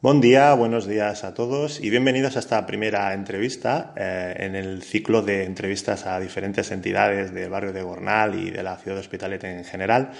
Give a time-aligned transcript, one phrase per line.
[0.00, 4.84] Buen día, buenos días a todos y bienvenidos a esta primera entrevista eh, en el
[4.84, 9.00] ciclo de entrevistas a diferentes entidades del barrio de Gornal y de la ciudad de
[9.00, 10.12] Hospitalet en general.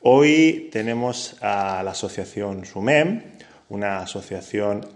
[0.00, 3.20] Hoy tenemos a la asociación SUMEM,
[3.68, 4.86] una asociación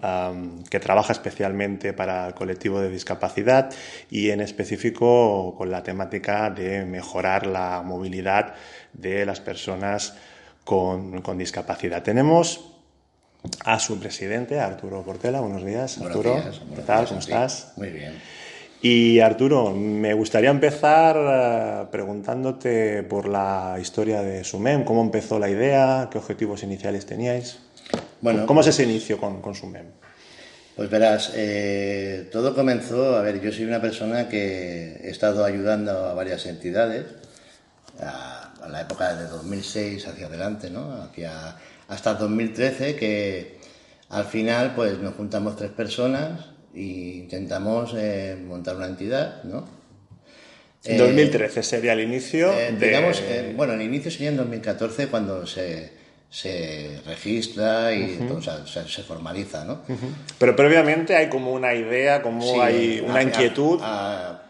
[0.70, 3.72] que trabaja especialmente para el colectivo de discapacidad
[4.12, 8.54] y en específico con la temática de mejorar la movilidad
[8.92, 10.14] de las personas
[10.62, 12.04] con, con discapacidad.
[12.04, 12.77] Tenemos
[13.64, 15.40] a su presidente, Arturo Portela.
[15.40, 16.42] Buenos días, Arturo.
[16.74, 17.06] ¿Qué tal?
[17.06, 17.72] ¿Cómo estás?
[17.76, 18.14] Muy bien.
[18.80, 25.50] Y Arturo, me gustaría empezar uh, preguntándote por la historia de Sumem, cómo empezó la
[25.50, 27.58] idea, qué objetivos iniciales teníais.
[28.20, 29.86] Bueno, ¿Cómo es ese inicio con, con Sumem?
[30.76, 35.90] Pues verás, eh, todo comenzó, a ver, yo soy una persona que he estado ayudando
[36.06, 37.06] a varias entidades,
[38.00, 41.02] a, a la época de 2006 hacia adelante, ¿no?
[41.02, 41.56] Hacia,
[41.88, 43.58] hasta 2013, que
[44.10, 46.82] al final pues nos juntamos tres personas e
[47.24, 49.66] intentamos eh, montar una entidad, ¿no?
[50.84, 52.86] En Eh, 2013 sería el inicio eh, de...
[52.86, 55.90] digamos, eh, bueno, el inicio sería en 2014 cuando se,
[56.30, 59.80] se registra y o sea, se, formaliza, ¿no?
[60.38, 63.80] Pero previamente hay como una idea, como Sí, hay una a- inquietud.
[63.82, 64.42] a-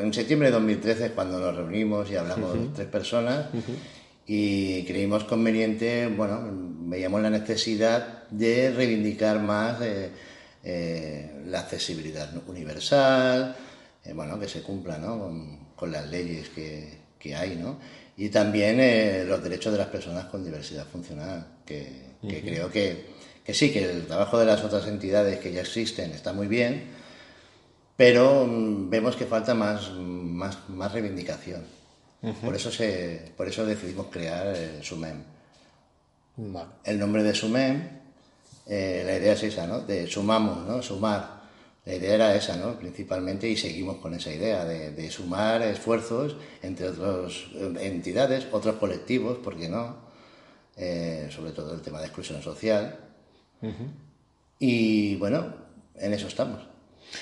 [0.00, 3.46] en septiembre de 2013 es cuando nos reunimos y hablamos tres personas
[4.26, 6.40] y creímos conveniente, bueno,
[6.86, 10.10] veíamos la necesidad de reivindicar más eh,
[10.62, 13.54] eh, la accesibilidad universal,
[14.04, 15.18] eh, bueno, que se cumpla ¿no?
[15.18, 17.78] con, con las leyes que, que hay, ¿no?
[18.16, 23.06] Y también los derechos de las personas con diversidad funcional, que, que creo que,
[23.44, 26.84] que sí, que el trabajo de las otras entidades que ya existen está muy bien,
[27.96, 31.64] pero mm, vemos que falta más, más, más reivindicación.
[32.42, 35.22] Por, eso se, por eso decidimos crear SUMEM.
[36.36, 36.70] Vale.
[36.84, 37.88] El nombre de SUMEM,
[38.66, 39.80] eh, la idea es esa, ¿no?
[39.80, 40.82] De sumamos, ¿no?
[40.82, 41.44] Sumar.
[41.84, 42.78] La idea era esa, ¿no?
[42.78, 47.44] Principalmente, y seguimos con esa idea de, de sumar esfuerzos entre otras
[47.80, 50.04] entidades, otros colectivos, ¿por qué no?
[50.76, 52.98] Eh, sobre todo el tema de exclusión social.
[54.58, 55.54] Y bueno,
[55.96, 56.73] en eso estamos.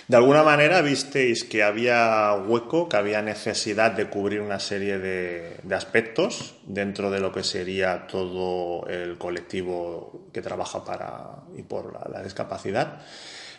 [0.09, 5.57] De alguna manera visteis que había hueco, que había necesidad de cubrir una serie de,
[5.75, 12.23] aspectos dentro de lo que sería todo el colectivo que trabaja para y por la,
[12.23, 13.01] discapacidad.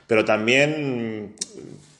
[0.06, 1.36] Pero también,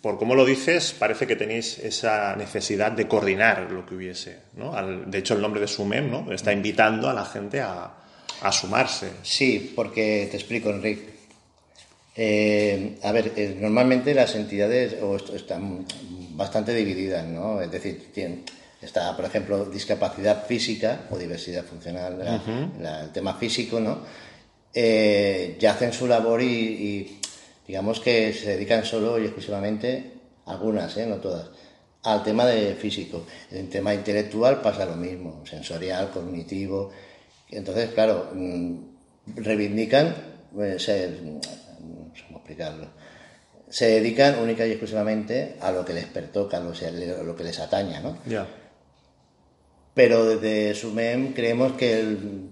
[0.02, 4.40] por cómo lo dices, parece que tenéis esa necesidad de coordinar lo que hubiese.
[4.74, 6.32] Al- de hecho, el nombre de SUMEM ¿no?
[6.34, 7.92] está invitando a la gente a,
[8.42, 9.10] a sumarse.
[9.24, 11.13] Sí, porque te explico, Enrique.
[12.16, 14.96] Eh, a ver, eh, normalmente las entidades
[15.34, 15.86] están
[16.32, 17.60] bastante divididas, ¿no?
[17.62, 18.44] Es decir, tienen,
[18.82, 22.42] está, por ejemplo, discapacidad física o diversidad funcional, la-
[22.80, 24.00] la- el tema físico, ¿no?
[24.76, 27.20] Eh, ya hacen su labor y, y
[27.68, 30.12] digamos que se dedican solo y exclusivamente,
[30.46, 31.06] algunas, ¿eh?
[31.08, 31.50] no todas,
[32.04, 33.26] al tema de físico.
[33.52, 36.92] En el tema intelectual pasa lo mismo, sensorial, cognitivo.
[37.50, 38.76] Entonces, claro, mm,
[39.38, 40.16] reivindican,
[40.62, 41.40] eh, se- no
[42.16, 42.88] sé cómo explicarlo,
[43.70, 47.44] se dedican única y exclusivamente a lo que les pertoca, a lo, a lo que
[47.44, 48.18] les ataña, ¿no?
[48.28, 48.46] Ya.
[49.96, 52.50] Pero desde SUMEM creemos que el-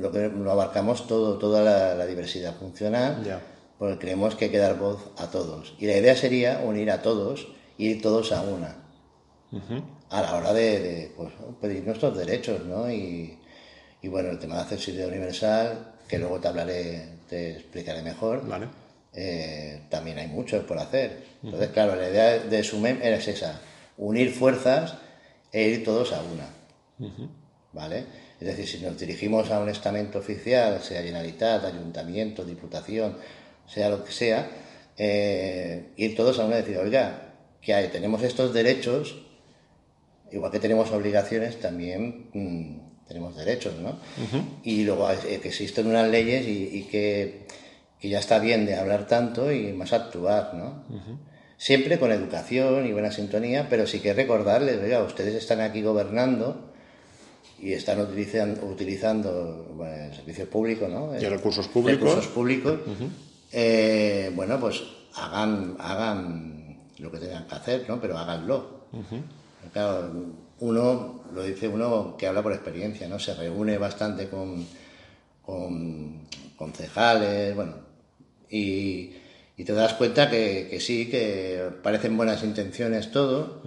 [0.00, 3.40] lo, que lo abarcamos todo, toda la, la diversidad funcional, Ya.
[3.78, 5.74] porque creemos que hay que dar voz a todos.
[5.78, 7.48] Y la idea sería unir a todos
[7.78, 8.76] y ir todos a una,
[10.10, 12.90] a la hora de, de, pues, pedir nuestros derechos, ¿no?
[12.90, 13.38] Y,
[14.02, 18.46] y bueno, el tema de accesibilidad universal, que luego te hablaré, te explicaré mejor.
[18.46, 18.66] Vale.
[19.14, 21.24] Eh, también hay mucho por hacer.
[21.42, 23.60] Entonces, claro, la idea de SUMEM era esa,
[23.98, 24.94] unir fuerzas
[25.52, 26.48] e ir todos a una.
[27.72, 28.04] ¿Vale?
[28.40, 33.16] Es decir, si nos dirigimos a un estamento oficial, sea Generalitat, Ayuntamiento, Diputación,
[33.66, 34.48] sea lo que sea,
[34.96, 39.22] eh, ir todos a una y decir, oiga, que hay, tenemos estos derechos,
[40.30, 43.98] igual que tenemos obligaciones, también mm, tenemos derechos, ¿no?
[44.64, 47.46] Y luego eh, que existen unas leyes y, y que,
[48.02, 50.82] que ya está bien de hablar tanto y más actuar, ¿no?
[51.56, 56.72] Siempre con educación y buena sintonía, pero sí que recordarles, oiga, ustedes están aquí gobernando
[57.60, 61.16] y están utilizando, utilizando bueno, servicios públicos, ¿no?
[61.16, 62.02] Y recursos públicos.
[62.02, 62.80] Recursos públicos.
[63.52, 64.82] Eh, bueno, pues
[65.14, 68.00] hagan, hagan lo que tengan que hacer, ¿no?
[68.00, 68.86] Pero háganlo.
[69.72, 70.12] Claro,
[70.58, 73.20] uno, lo dice uno que habla por experiencia, ¿no?
[73.20, 74.66] Se reúne bastante con,
[75.46, 76.26] con
[76.56, 77.81] concejales, bueno,
[78.52, 79.16] y,
[79.56, 83.62] y te das cuenta que, que, sí, que parecen buenas intenciones todo.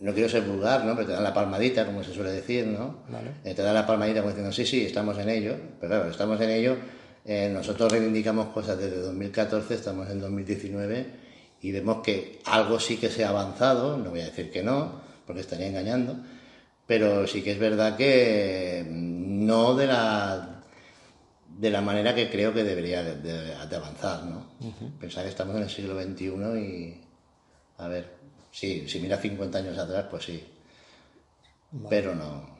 [0.00, 0.94] No quiero ser vulgar, ¿no?
[0.96, 3.04] Pero te dan la palmadita, como se suele decir, ¿no?
[3.44, 5.56] Eh, te dan la palmadita como diciendo, sí, sí, estamos en ello.
[5.78, 6.76] Pero claro, estamos en ello.
[7.26, 11.06] Eh, nosotros reivindicamos cosas desde 2014, estamos en 2019
[11.62, 15.02] y vemos que algo sí que se ha avanzado, no voy a decir que no,
[15.26, 16.16] porque estaría engañando,
[16.86, 20.59] pero sí que es verdad que no de la
[21.60, 24.46] de la manera que creo que debería de, avanzar, ¿no?
[24.98, 26.24] Pensar que estamos en el siglo XXI
[26.58, 27.00] y,
[27.76, 28.14] a ver,
[28.50, 30.42] sí, si mira 50 años atrás, pues sí,
[31.88, 32.50] pero no.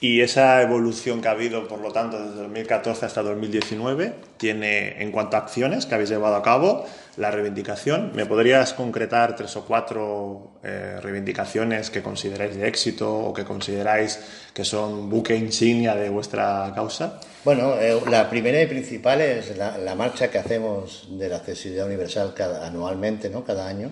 [0.00, 5.10] Y esa evolución que ha habido, por lo tanto, desde 2014 hasta 2019, tiene, en
[5.10, 6.86] cuanto a acciones que habéis llevado a cabo,
[7.16, 8.12] la reivindicación.
[8.14, 14.20] ¿Me podrías concretar tres o cuatro eh, reivindicaciones que consideráis de éxito o que consideráis
[14.54, 17.18] que son buque insignia de vuestra causa?
[17.44, 22.34] Bueno, eh, la primera y principal es la, marcha que hacemos de la accesibilidad universal
[22.36, 23.44] cada, anualmente, ¿no?
[23.44, 23.90] cada año.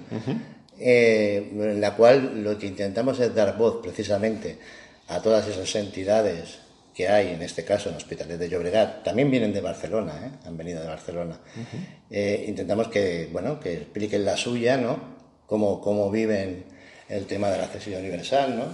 [0.78, 4.58] Eh, en la cual lo que intentamos es dar voz precisamente
[5.08, 6.58] a todas esas entidades
[6.94, 10.30] que hay, en este caso en Hospitales de Llobregat, también vienen de Barcelona, ¿eh?
[10.46, 11.38] han venido de Barcelona.
[12.10, 15.16] Eh, intentamos que, bueno, que expliquen la suya, ¿no?
[15.46, 16.64] Cómo, cómo viven
[17.08, 18.64] el tema de la accesibilidad universal, ¿no?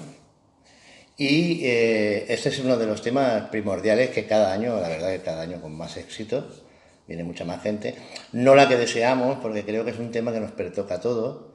[1.17, 5.43] Y este es uno de los temas primordiales que cada año, la verdad que cada
[5.43, 6.49] año con más éxito,
[7.07, 7.95] viene mucha más gente.
[8.33, 11.52] No la que deseamos, porque creo que es un tema que nos pertoca a todos,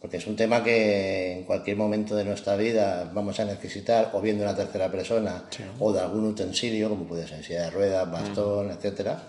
[0.00, 4.20] porque es un tema que en cualquier momento de nuestra vida vamos a necesitar o
[4.20, 5.44] bien de una tercera persona
[5.80, 9.22] o de algún utensilio, como puede ser silla de ruedas, bastón, etcétera.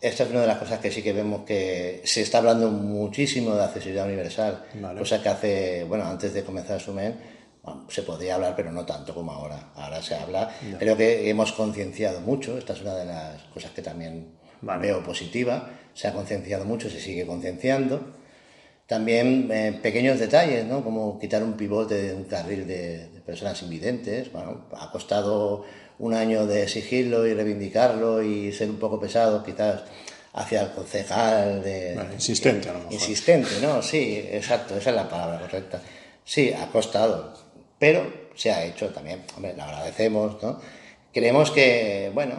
[0.00, 3.54] Esta es una de las cosas que sí que vemos que se está hablando muchísimo
[3.54, 4.64] de accesibilidad universal,
[4.98, 7.14] cosa que hace, bueno, antes de comenzar Sumen,
[7.88, 9.70] se podía hablar, pero no tanto como ahora.
[9.74, 10.52] Ahora se habla.
[10.78, 15.70] Creo que hemos concienciado mucho, esta es una de las cosas que también veo positiva,
[15.94, 18.21] se ha concienciado mucho, se sigue concienciando
[18.92, 20.84] también eh, pequeños detalles, ¿no?
[20.84, 24.30] Como quitar un pivote de un carril de, personas invidentes.
[24.30, 25.64] Bueno, ha costado
[25.98, 29.84] un año de exigirlo y reivindicarlo y ser un poco pesado, quizás
[30.34, 31.98] hacia el concejal de...
[32.12, 32.92] insistente, a lo mejor.
[32.92, 33.80] Insistente, ¿no?
[33.80, 35.80] Sí, exacto, esa es la palabra correcta.
[36.22, 37.32] Sí, ha costado,
[37.78, 39.22] pero se ha hecho también.
[39.36, 40.60] Hombre, lo agradecemos, ¿no?
[41.14, 42.34] Creemos que, bueno,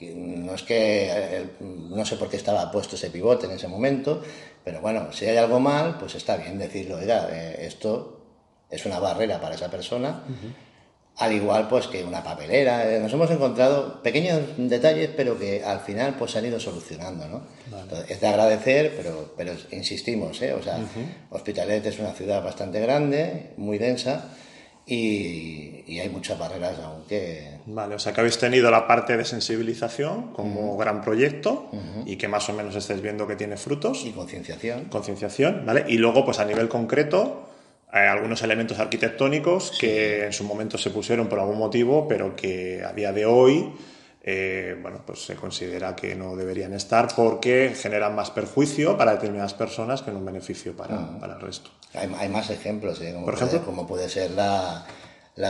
[0.00, 4.22] no es que, no sé por qué estaba puesto ese pivote en ese momento,
[4.64, 8.20] pero bueno, si hay algo mal, pues está bien decirlo, oiga, eh, esto
[8.70, 10.22] es una barrera para esa persona,
[11.16, 12.90] al igual pues que una papelera.
[12.90, 17.42] Eh, nos hemos encontrado pequeños detalles, pero que al final pues han ido solucionando, ¿no?
[18.08, 20.54] es de agradecer, pero, pero insistimos, ¿eh?
[20.54, 20.78] O sea,
[21.30, 24.30] Hospitalet es una ciudad bastante grande, muy densa,
[24.86, 30.32] y, hay muchas barreras aunque Vale, o sea que habéis tenido la parte de sensibilización
[30.32, 31.70] como gran proyecto
[32.06, 34.04] y que más o menos estáis viendo que tiene frutos.
[34.04, 34.86] Y concienciación.
[34.86, 35.84] Concienciación, ¿vale?
[35.86, 37.48] Y luego, pues a nivel concreto,
[37.88, 42.82] hay algunos elementos arquitectónicos que en su momento se pusieron por algún motivo, pero que
[42.82, 43.72] a día de hoy
[44.24, 49.52] eh, bueno, pues se considera que no deberían estar porque generan más perjuicio para determinadas
[49.52, 51.70] personas que no un beneficio para, el resto.
[51.94, 53.12] Hay, más ejemplos, ¿eh?
[53.12, 53.58] como, ¿Por ejemplo?
[53.58, 54.84] Puede, como puede ser la,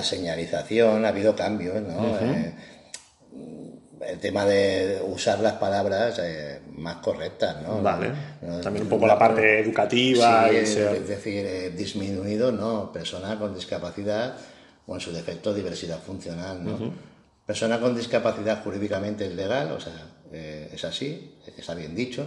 [0.03, 2.19] señalización, ha habido cambios, ¿no?
[2.19, 2.55] Eh,
[4.09, 6.19] el tema de usar las palabras
[6.75, 7.83] más correctas, ¿no?
[7.83, 8.11] Vale.
[8.63, 10.49] También un poco la parte educativa.
[10.49, 12.91] es decir, disminuido, ¿no?
[12.91, 14.35] Persona con discapacidad
[14.87, 17.12] o en su defecto diversidad funcional, ¿no?
[17.47, 19.93] Persona con discapacidad jurídicamente es legal, o sea,
[20.33, 22.25] eh, es así, está bien dicho.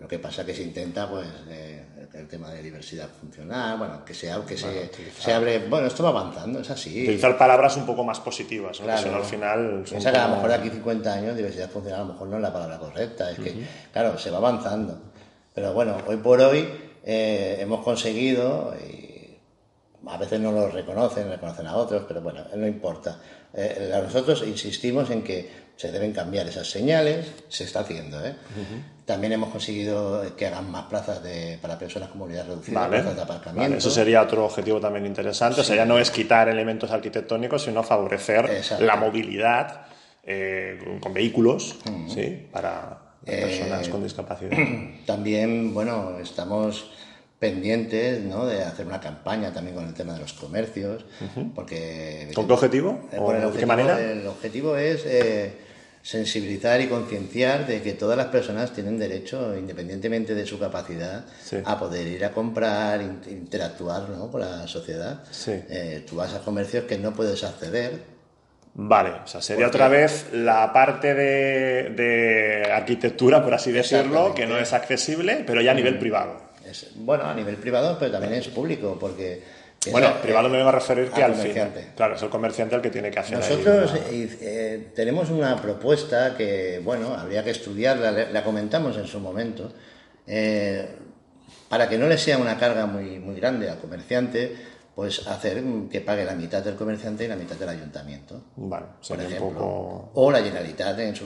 [0.00, 1.84] Lo que pasa es que se intenta, pues, eh,
[2.14, 6.08] el tema de diversidad funcional, bueno, que sea, que se, se, abre, bueno, esto va
[6.08, 7.02] avanzando, es así.
[7.02, 8.86] Utilizar palabras un poco más positivas, ¿no?
[8.86, 9.16] Claro.
[9.16, 9.84] al final...
[9.86, 12.36] Piensa que a lo mejor de aquí 50 años diversidad funcional a lo mejor no
[12.36, 13.54] es la palabra correcta, es que,
[13.92, 14.98] claro, se va avanzando.
[15.54, 16.66] Pero bueno, hoy por hoy
[17.04, 19.38] eh, hemos conseguido, y
[20.06, 23.20] a veces no lo reconocen, reconocen a otros, pero bueno, no importa
[23.54, 28.22] eh, nosotros insistimos en que se deben cambiar esas señales, se está haciendo.
[28.24, 28.34] ¿eh?
[29.06, 33.22] También hemos conseguido que hagan más plazas de, para personas con movilidad reducida, plazas de
[33.22, 33.78] aparcamiento.
[33.78, 35.62] Eso sería otro objetivo también interesante.
[35.62, 39.86] O sea, ya no es quitar elementos arquitectónicos, sino favorecer la movilidad
[40.22, 41.76] eh, con vehículos
[42.14, 42.46] ¿sí?
[42.52, 44.52] para personas con discapacidad.
[45.06, 46.90] También, bueno, estamos
[47.40, 48.46] pendientes ¿no?
[48.46, 51.04] de hacer una campaña también con el tema de los comercios,
[51.54, 52.30] porque...
[52.34, 53.08] ¿Con qué objetivo?
[53.10, 53.98] Eh, ¿O el de objetivo- qué manera?
[54.00, 55.52] El objetivo es eh,
[56.02, 61.56] sensibilizar y concienciar de que todas las personas tienen derecho, independientemente de su capacidad, Sí.
[61.64, 64.30] a poder ir a comprar, in- interactuar ¿no?
[64.30, 65.22] con la sociedad.
[65.30, 65.52] Sí.
[65.70, 68.20] Eh, tú vas a comercios que no puedes acceder,
[68.72, 74.46] Vale, o sea, sería otra vez la parte de, de arquitectura, por así decirlo, que
[74.46, 76.49] no es accesible, pero ya a nivel privado.
[76.70, 79.42] Es, bueno, a nivel privado, pero también es público, porque...
[79.90, 81.40] Bueno, privado me vengo a referir que al fin.
[81.40, 81.88] comerciante.
[81.96, 85.30] Claro, es el comerciante el que tiene que hacer ahí Nosotros una- eh, eh, tenemos
[85.30, 89.72] una propuesta que, bueno, habría que estudiarla, la comentamos en su momento,
[90.26, 90.86] eh,
[91.70, 94.54] para que no le sea una carga muy, muy grande al comerciante,
[94.94, 99.18] pues hacer que pague la mitad del comerciante y la mitad del ayuntamiento, Vale, por
[99.18, 99.46] ejemplo.
[99.46, 100.10] un poco...
[100.14, 101.24] O la Generalitat, en su,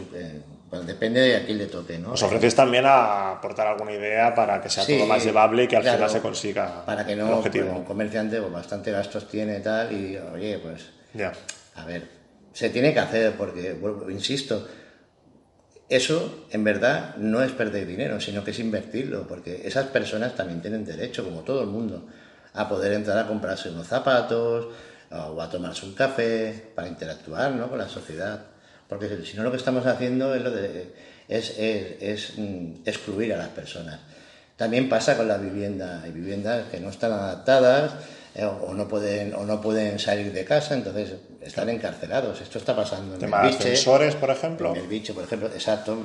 [0.74, 2.12] bueno, depende de a quién le toque, ¿no?
[2.12, 5.68] ¿Os ofrecéis también a aportar alguna idea para que sea Sí, todo más llevable y
[5.68, 7.66] que al claro, final se consiga Para que el no, objetivo?
[7.66, 10.82] pues, un comerciante pues, bastante gastos tiene y tal, y oye, pues
[11.14, 11.32] Ya.
[11.76, 12.08] A ver,
[12.52, 13.76] se tiene que hacer porque,
[14.10, 14.66] insisto,
[15.88, 20.60] eso en verdad no es perder dinero, sino que es invertirlo, porque esas personas también
[20.60, 22.06] tienen derecho, como todo el mundo,
[22.54, 24.68] a poder entrar a comprarse unos zapatos
[25.10, 27.68] o a tomarse un café para interactuar ¿no?
[27.68, 28.40] con la sociedad.
[28.88, 30.92] Porque si no lo que estamos haciendo es, lo de,
[31.28, 33.98] es, es- es, mm, excluir a las personas.
[34.56, 36.02] También pasa con la vivienda.
[36.04, 37.92] Hay viviendas que no están adaptadas
[38.36, 42.40] eh, o, no pueden, o no pueden salir de casa, entonces están encarcelados.
[42.40, 43.70] Esto está pasando en Tema de Belviche.
[43.72, 44.70] ascensores, por ejemplo.
[44.74, 45.96] En el bicho, por ejemplo, exacto,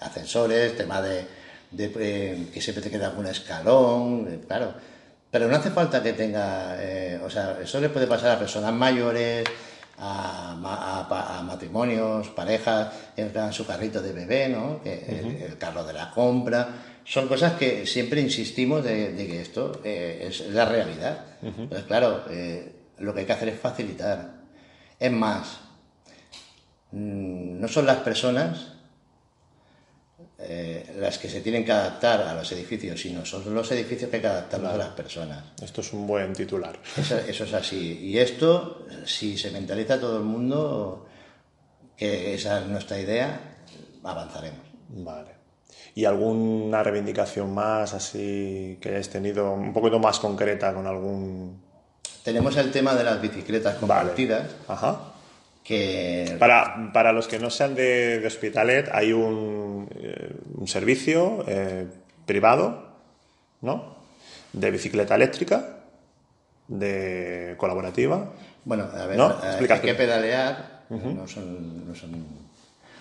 [0.00, 1.24] ascensores, tema de,
[1.70, 4.74] de, eh, que siempre te queda algún escalón, eh, claro.
[5.30, 6.76] Pero no hace falta que tenga,
[7.22, 9.44] o sea, eso le puede pasar a personas mayores,
[9.98, 14.80] a, matrimonios, parejas, que dan su carrito de bebé, ¿no?
[14.84, 16.68] El, el carro de la compra.
[17.04, 21.24] Son cosas que siempre insistimos de, de que esto eh, es la realidad.
[21.40, 24.34] Entonces, claro, eh, lo que hay que hacer es facilitar.
[24.98, 25.58] Es más,
[26.90, 28.75] mm, no son las personas
[30.38, 34.16] eh, las que se tienen que adaptar a los edificios, sino son los edificios que
[34.16, 35.44] hay que adaptarlos a las personas.
[35.62, 36.78] Esto es un buen titular.
[36.96, 38.00] Eso, eso es así.
[38.02, 41.06] Y esto, si se mentaliza todo el mundo
[41.96, 43.40] que esa es nuestra idea,
[44.04, 44.60] avanzaremos.
[44.90, 45.36] Vale.
[45.94, 51.62] ¿Y alguna reivindicación más así que hayáis tenido un poquito más concreta con algún...
[52.22, 53.80] Tenemos el tema de las bicicletas Vale.
[53.80, 55.14] compartidas, Ajá.
[55.66, 61.44] Que Para, para los que no sean de, de Hospitalet, hay un, eh, un servicio
[61.48, 61.86] eh,
[62.24, 62.86] privado,
[63.62, 63.96] ¿no?
[64.52, 65.78] De bicicleta eléctrica,
[66.68, 68.32] de colaborativa.
[68.64, 69.30] Bueno, a ver, ¿No?
[69.42, 71.88] eh, hay que pedalear, no son...
[71.88, 72.26] No son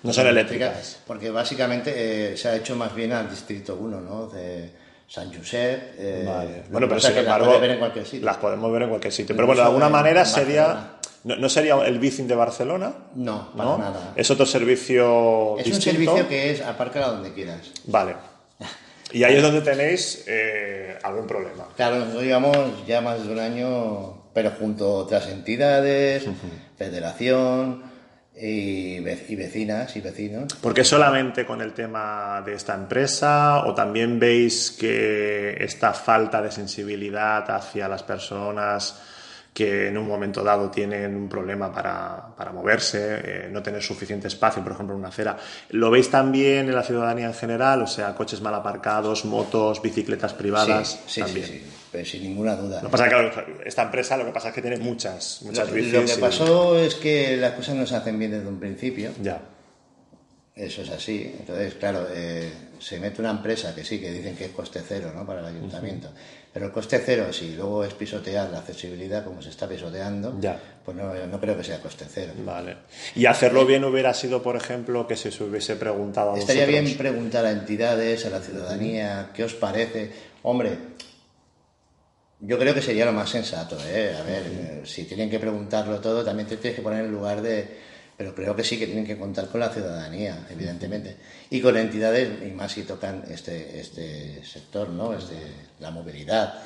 [0.04, 1.02] No son eléctricas.
[1.06, 4.28] Porque básicamente eh, se ha hecho más bien al Distrito 1, ¿no?
[4.28, 4.72] De
[5.08, 5.94] San Josep.
[5.98, 6.64] eh, Vale.
[6.70, 8.26] Bueno, pero sin embargo, puedes ver en cualquier sitio.
[8.26, 9.36] las podemos ver en cualquier sitio.
[9.36, 10.95] Pero bueno, de alguna manera sería...
[11.26, 13.78] No, no sería el bicing de Barcelona, No, para ¿no?
[13.80, 14.14] nada.
[14.16, 17.72] Es otro servicio Es un servicio que es apárcala donde quieras.
[17.86, 18.16] Vale.
[19.12, 21.68] Y ahí es donde tenéis eh, algún problema.
[21.76, 26.26] Claro, nosotros llevamos ya más de un año, pero junto a otras entidades,
[26.78, 27.84] federación
[28.36, 30.54] y, ve- y vecinas y vecinos.
[30.56, 36.42] ¿Por qué solamente con el tema de esta empresa o también veis que esta falta
[36.42, 39.02] de sensibilidad hacia las personas
[39.56, 44.28] que en un momento dado tienen un problema para, para moverse, eh, no tener suficiente
[44.28, 45.38] espacio, por ejemplo, en una acera,
[45.70, 47.82] ¿lo veis también en la ciudadanía en general?
[47.82, 51.00] O sea, coches mal aparcados, motos, bicicletas privadas.
[51.06, 51.48] sí, sí, también.
[51.48, 52.82] sí, pues sin ninguna duda.
[52.82, 55.70] Lo que pasa es que esta empresa lo que pasa es que tiene muchas, muchas
[55.70, 55.94] Lo, bicis.
[55.94, 59.12] lo que y- pasó es que las cosas no se hacen bien desde un principio.
[59.22, 59.40] Ya.
[60.54, 61.34] Eso es así.
[61.40, 65.14] Entonces, claro, eh, se mete una empresa que sí, que dicen que es coste cero
[65.16, 65.26] ¿no?
[65.26, 66.10] para el ayuntamiento.
[66.56, 70.58] Pero el coste cero, si luego es pisotear la accesibilidad como se está pisoteando, Ya.
[70.86, 72.32] pues no, no creo que sea coste cero.
[72.46, 72.78] Vale.
[73.14, 76.86] Y hacerlo bien hubiera sido, por ejemplo, que se os hubiese preguntado a Estaría vosotros.
[76.86, 80.14] bien preguntar a entidades, a la ciudadanía, ¿qué os parece?
[80.44, 80.78] Hombre,
[82.40, 84.16] yo creo que sería lo más sensato, ¿eh?
[84.18, 87.42] A ver, eh, si tienen que preguntarlo todo, también te tienes que poner en lugar
[87.42, 87.95] de...
[88.18, 91.18] Pero creo que sí que tienen que contar con la ciudadanía, evidentemente.
[91.50, 95.14] Y con entidades, y más si tocan este, este sector, ¿no?
[95.14, 95.36] Este,
[95.80, 96.62] la movilidad.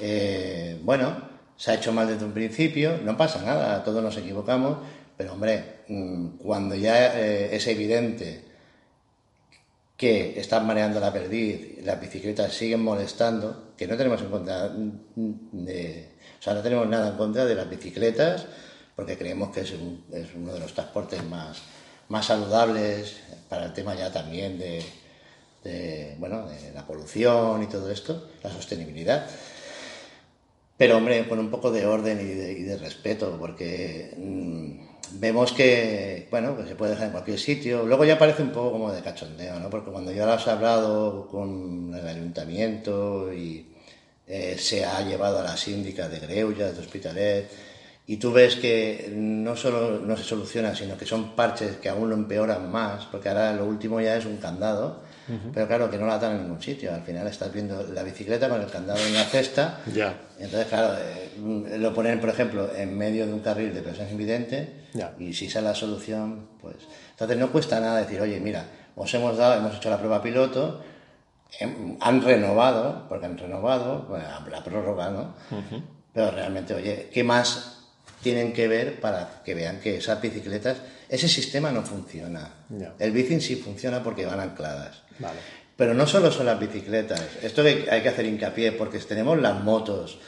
[0.00, 4.78] Eh, bueno, se ha hecho mal desde un principio, no pasa nada, todos nos equivocamos,
[5.16, 8.44] pero hombre, mm, cuando ya eh, es evidente
[10.00, 16.08] que están mareando la perdiz, las bicicletas siguen molestando, que no tenemos en contra de,
[16.38, 18.46] o sea, no tenemos nada en contra de las bicicletas,
[18.96, 21.58] porque creemos que es, un- es uno de los transportes más,
[22.08, 23.16] más saludables
[23.48, 24.82] para el tema ya también de,
[26.18, 29.26] bueno, de la polución y todo esto, la sostenibilidad.
[30.76, 36.56] Pero, hombre, con un poco de orden y de, respeto, porque mm, vemos que, bueno,
[36.56, 37.84] que se puede dejar en cualquier sitio.
[37.84, 39.68] Luego ya parece un poco como de cachondeo, ¿no?
[39.68, 43.66] Porque cuando yo has hablado con el ayuntamiento y
[44.26, 47.50] eh, se ha llevado a la síndica de Greuja, de Hospitalet,
[48.10, 52.08] y tú ves que no solo no se soluciona, sino que son parches que aún
[52.08, 55.02] lo empeoran más, porque ahora lo último ya es un candado
[55.52, 56.92] pero claro, que no la dan en ningún sitio.
[56.92, 59.80] Al final estás viendo la bicicleta con el candado en la cesta.
[59.92, 60.14] Ya.
[60.38, 64.68] Entonces, claro, eh, lo ponen, por ejemplo, en medio de un carril de personas invidentes.
[65.18, 66.76] Y si esa es la solución, pues.
[67.10, 68.64] Entonces, no cuesta nada decir, oye, mira,
[68.96, 70.82] os hemos dado, hemos hecho la prueba piloto,
[71.60, 74.08] em, han renovado, porque han renovado,
[74.50, 75.34] la prórroga, ¿no?
[76.12, 77.79] Pero realmente, oye, ¿qué más
[78.22, 82.50] tienen que ver para que vean que esas bicicletas, ese sistema no funciona.
[82.98, 85.02] El bicing sí funciona porque van ancladas.
[85.76, 90.18] Pero no solo son las bicicletas, esto hay que hacer hincapié porque tenemos las motos,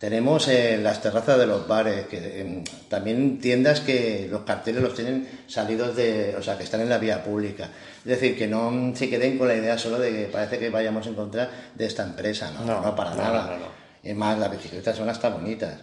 [0.00, 4.94] tenemos eh, las terrazas de los bares, que em, también tiendas que los carteles los
[4.94, 7.68] tienen salidos de, o sea, que están en la vía pública.
[7.98, 11.06] Es decir, que no se queden con la idea solo de que parece que vayamos
[11.06, 13.58] en contra de esta empresa, no, no, para nada.
[14.02, 15.74] Es más, las bicicletas son hasta bonitas,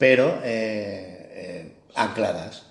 [0.00, 2.62] pero eh, eh, ancladas,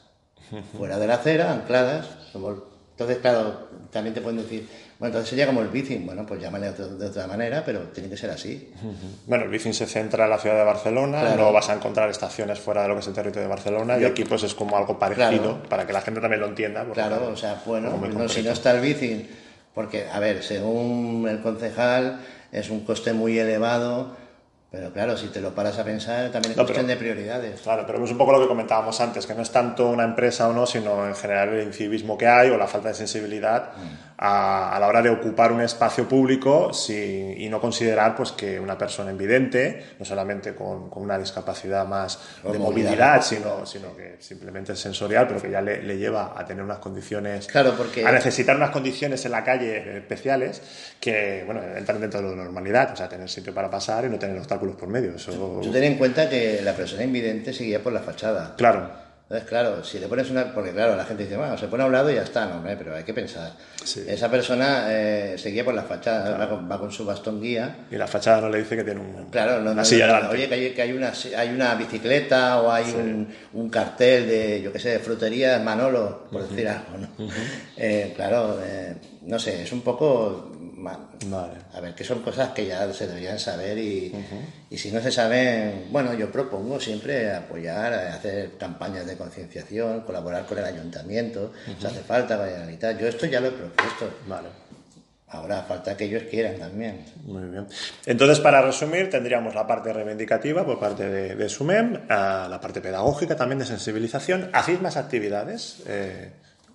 [0.76, 2.08] fuera de la acera, ancladas.
[2.34, 4.68] Entonces, claro, también te pueden decir,
[4.98, 8.18] bueno, entonces sería como el bicing, bueno, pues llámale de otra manera, pero tiene que
[8.18, 8.74] ser así.
[9.28, 12.60] Bueno, el bicing se centra en la ciudad de Barcelona, no vas a encontrar estaciones
[12.60, 14.98] fuera de lo que es el territorio de Barcelona, y aquí pues es como algo
[14.98, 16.84] parecido, para que la gente también lo entienda.
[16.94, 19.30] Claro, o sea, bueno, si no está el bicing,
[19.76, 22.22] porque, a ver, según el concejal,
[22.52, 24.18] es un coste muy elevado,
[24.72, 27.62] pero claro, si te lo paras a pensar, también es cuestión de prioridades.
[27.62, 30.48] Claro, pero es un poco lo que comentábamos antes, que no es tanto una empresa
[30.48, 34.09] o no, sino en general el incivismo que hay o la falta de sensibilidad mm.
[34.22, 38.78] A, a, la hora de ocupar un espacio público y no considerar pues, que una
[38.78, 44.74] persona invidente, no solamente con, con una discapacidad más de movilidad, sino, sino que simplemente
[44.74, 48.06] es sensorial, pero que ya le, le, lleva a tener unas condiciones, claro, porque...
[48.06, 50.62] a necesitar unas condiciones en la calle especiales
[51.00, 54.20] que bueno, entran dentro de la normalidad, o sea, tener sitio para pasar y no
[54.20, 55.15] tener obstáculos por medio.
[55.15, 55.62] Eso...
[55.63, 58.56] Tú ten en cuenta que la persona invidente seguía por la fachada.
[58.58, 59.09] Claro.
[59.30, 60.52] Entonces, claro, si le pones una.
[60.52, 62.63] Porque, claro, la gente dice, bueno, se pone a un lado y ya está, no,
[62.63, 63.52] pero hay que pensar.
[64.08, 67.86] Esa persona eh, seguía por la fachada, va, con, su bastón guía.
[67.92, 70.56] Y la fachada no le dice que tiene un, claro, no, una silla Oye, que
[70.56, 74.80] hay, que hay, una, hay una bicicleta o hay un, un, cartel de, yo qué
[74.80, 77.30] sé, de frutería Manolo, por decir algo, ¿no?
[77.78, 80.54] Eh, claro, eh, no sé, es un poco
[80.88, 84.13] a ver, que son cosas que ya se deberían saber y,
[84.70, 90.46] y, si no se saben, bueno, yo propongo siempre apoyar, hacer campañas de concienciación, colaborar
[90.46, 92.98] con el ayuntamiento, si hace falta, mitad.
[92.98, 94.10] Yo esto ya lo he propuesto.
[94.28, 94.50] Vale.
[95.32, 97.06] Ahora falta que ellos quieran también.
[97.24, 97.68] Muy bien.
[98.06, 103.60] Entonces, para resumir, tendríamos la parte reivindicativa por parte de, SUMEM, la parte pedagógica también
[103.60, 104.50] de sensibilización.
[104.54, 106.32] ¿Hacéis más actividades eh,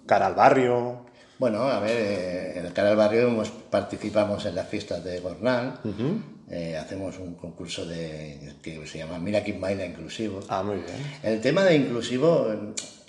[0.06, 1.04] cara al barrio?
[1.38, 5.80] Bueno, a ver, eh, en el canal barrio hemos, participamos en las fiestas de Gornal,
[6.48, 10.40] eh, hacemos un concurso de, que se llama Mira quién baila inclusivo.
[10.48, 10.96] Ah, muy bien.
[11.22, 12.46] El tema de inclusivo,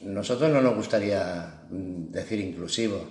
[0.02, 3.06] nosotros no nos gustaría mm, decir inclusivo,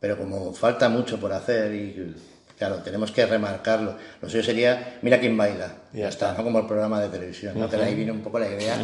[0.00, 2.14] pero como falta mucho por hacer y
[2.58, 3.96] claro, tenemos que remarcarlo.
[4.20, 5.74] Lo suyo sería Mira quién baila.
[5.92, 6.42] Ya está, ¿no?
[6.42, 7.68] Como el programa de televisión, ¿no?
[7.70, 8.76] Que de ahí viene un poco la idea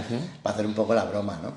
[0.42, 1.54] para hacer un poco la broma, ¿no?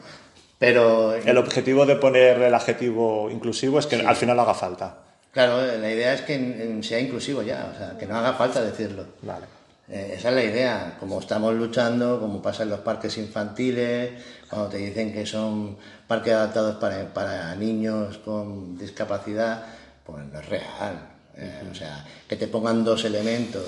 [0.63, 1.13] Pero...
[1.13, 4.95] El objetivo de poner el adjetivo inclusivo es que al final haga falta.
[5.33, 9.03] Claro, la idea es que sea inclusivo ya, o sea, que no haga falta decirlo.
[9.23, 9.45] Vale.
[9.89, 14.11] Eh, esa es la idea, como estamos luchando, como pasa en los parques infantiles,
[14.49, 15.75] cuando te dicen que son
[16.07, 19.65] parques adaptados para, para niños con discapacidad,
[20.05, 21.09] pues no es real.
[21.35, 23.65] Eh, o sea, que te pongan dos elementos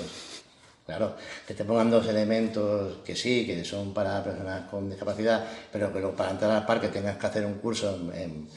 [0.86, 5.92] Claro, que te pongan dos elementos que sí, que son para personas con discapacidad, pero
[5.92, 8.48] que para entrar al parque tengas que hacer un curso en,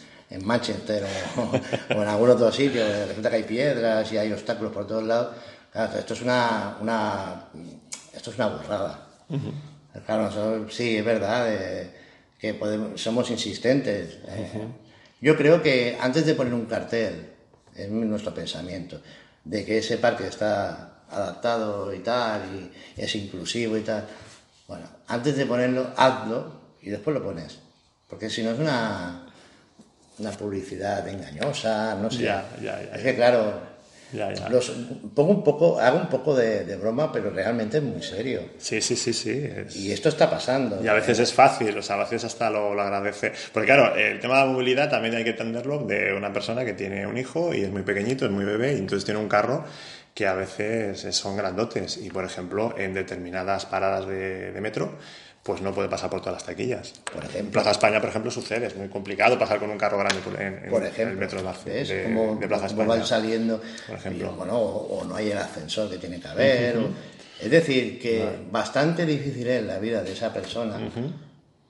[0.46, 1.04] Manchester
[1.38, 5.36] o, en algún otro sitio, resulta que hay piedras y hay obstáculos por todos lados.
[5.72, 7.46] Claro, esto es una, una
[8.14, 9.08] esto es una burrada.
[10.06, 11.92] Claro, sí, es verdad eh,
[12.38, 14.20] que podemos, somos insistentes.
[14.28, 14.68] Eh.
[15.20, 17.32] Yo creo que antes de poner un cartel,
[17.76, 19.02] es nuestro pensamiento,
[19.44, 22.42] de que ese parque está adaptado y tal,
[22.96, 24.06] y es inclusivo y tal.
[24.68, 27.60] Bueno, antes de ponerlo, hazlo y después lo pones.
[28.08, 29.26] Porque si no es una,
[30.20, 32.24] una publicidad engañosa, no sé.
[32.24, 33.68] Ya, ya, es que claro,
[34.12, 34.50] Ya, ya.
[34.50, 34.72] Los,
[35.14, 38.42] pongo un poco, hago un poco de, de broma, pero realmente es muy serio.
[38.58, 39.30] Sí, sí, sí, sí.
[39.30, 40.84] es- Y esto está pasando.
[40.84, 43.32] Y a veces es fácil, o sea, a veces hasta lo, lo agradece.
[43.54, 46.74] Porque claro, el tema de la movilidad también hay que entenderlo de una persona que
[46.74, 49.64] tiene un hijo y es muy pequeñito, es muy bebé, y entonces tiene un carro
[50.20, 51.96] que a veces son grandotes.
[51.96, 54.98] Y por ejemplo, en determinadas paradas de, de metro,
[55.44, 56.92] pues no puede pasar por todas las taquillas.
[57.14, 57.54] Por En ejemplo.
[57.54, 60.70] Plaza España, por ejemplo, sucede, es muy complicado pasar con un carro grande en, en
[60.70, 62.88] por ejemplo, el metro de, la- de- Como, de Plaza España.
[62.90, 64.32] van saliendo, Por ejemplo.
[64.34, 66.78] y, bueno, o, o no hay el ascensor que tiene que haber.
[66.80, 66.90] o-
[67.42, 70.78] es decir, que bastante difícil es la vida de esa persona,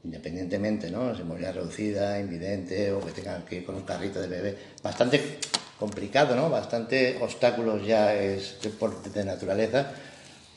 [0.03, 1.15] independientemente, ¿no?
[1.15, 5.37] Si movilidad reducida, invidente o que tengan que ir con un carrito de bebé, bastante
[5.79, 6.49] complicado, ¿no?
[6.49, 9.91] Bastante obstáculos ya es de, naturaleza,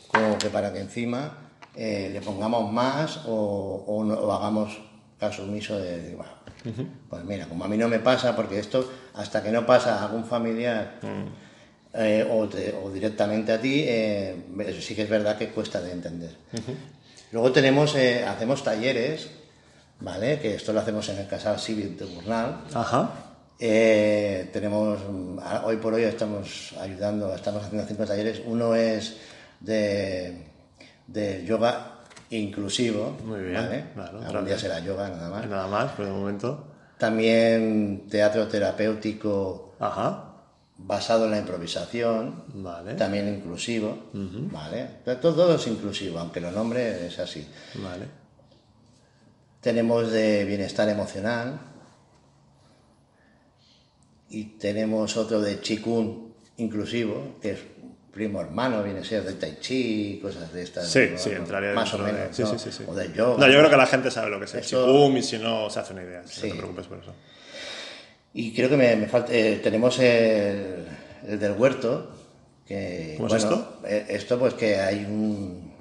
[0.08, 1.38] como que para que encima
[1.76, 4.78] eh, le pongamos más o, o no- o hagamos
[5.18, 6.32] caso omiso de, bueno,
[7.08, 10.04] pues mira, como a mí no me pasa, porque esto hasta que no pasa a
[10.04, 10.98] algún familiar
[11.94, 14.36] eh, o, te- o directamente a ti, eh,
[14.80, 16.34] sí que es verdad que cuesta de entender.
[17.30, 17.94] Luego tenemos,
[18.26, 19.30] hacemos talleres,
[20.00, 20.38] ¿vale?
[20.40, 22.60] Que esto lo hacemos en el Casal Civil de Burnal.
[22.74, 23.10] Ajá.
[23.64, 28.42] Eh, tenemos, mm, hoy por hoy estamos ayudando, estamos haciendo cinco talleres.
[28.44, 29.18] Uno es
[29.60, 30.48] de,
[31.06, 33.16] de yoga inclusivo.
[33.24, 33.84] Muy bien, ¿vale?
[33.94, 34.46] claro, Algún claro.
[34.46, 35.46] día será yoga nada más.
[35.46, 36.66] Nada más, por el momento.
[36.98, 40.24] También teatro terapéutico Ajá.
[40.78, 42.42] basado en la improvisación.
[42.54, 42.94] Vale.
[42.94, 43.96] También inclusivo.
[44.12, 44.88] ¿vale?
[45.04, 47.46] Todo, todo es inclusivo, aunque lo nombre es así.
[47.76, 48.06] Vale.
[49.60, 51.71] Tenemos de bienestar emocional
[54.32, 57.58] y tenemos otro de Qigong inclusivo, que es
[58.12, 60.86] primo hermano, viene a ser de Tai Chi, cosas de estas.
[60.88, 61.18] Sí, ¿no?
[61.18, 62.36] sí, entraría Más o de- menos.
[62.36, 62.58] sí, ¿no?
[62.58, 62.84] sí, sí.
[62.86, 63.38] O de yoga.
[63.46, 65.70] No, yo creo que la gente sabe lo que es el Qigong y si no
[65.70, 66.22] se hace una idea.
[66.26, 66.46] si Sí.
[66.48, 67.14] No te preocupes por eso.
[68.34, 69.32] Y creo que me, me falta.
[69.34, 70.86] eh, tenemos el,
[71.28, 72.10] el del huerto.
[72.66, 73.80] Que, ¿Cómo es bueno, esto?
[73.86, 75.72] eh, esto, pues que hay un.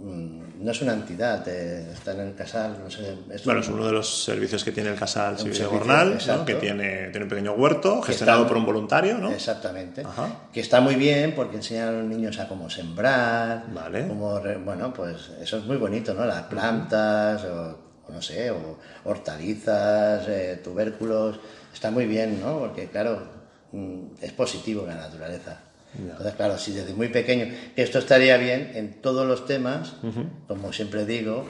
[0.00, 0.35] un-
[0.66, 3.16] no es una entidad, eh, está en el casal, no sé.
[3.30, 5.78] es Bueno, un- es uno de los servicios que tiene el Casal Civil de servicio,
[5.78, 9.30] Gornal, que tiene, tiene un pequeño huerto gestionado está- por un voluntario, ¿no?
[9.30, 10.02] Exactamente.
[10.04, 10.48] Ajá.
[10.52, 13.66] Que está muy bien porque enseñan a los niños a cómo sembrar.
[13.72, 14.08] Vale.
[14.08, 16.26] Cómo bueno, pues eso es muy bonito, ¿no?
[16.26, 21.38] Las plantas, o, o no sé, o hortalizas, eh, tubérculos.
[21.72, 22.58] Está muy bien, ¿no?
[22.58, 23.22] Porque, claro,
[23.70, 25.60] mm, es positivo la naturaleza.
[25.98, 29.94] Entonces, claro, si desde muy pequeño, esto estaría bien en todos los temas,
[30.48, 31.46] como siempre digo,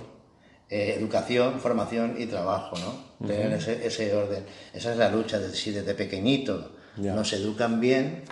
[0.70, 3.26] eh, educación, formación y trabajo, ¿no?
[3.26, 4.44] Tener ese, ese orden.
[4.74, 7.14] Esa es la lucha, de si desde pequeñito Ya.
[7.14, 8.22] nos educan bien,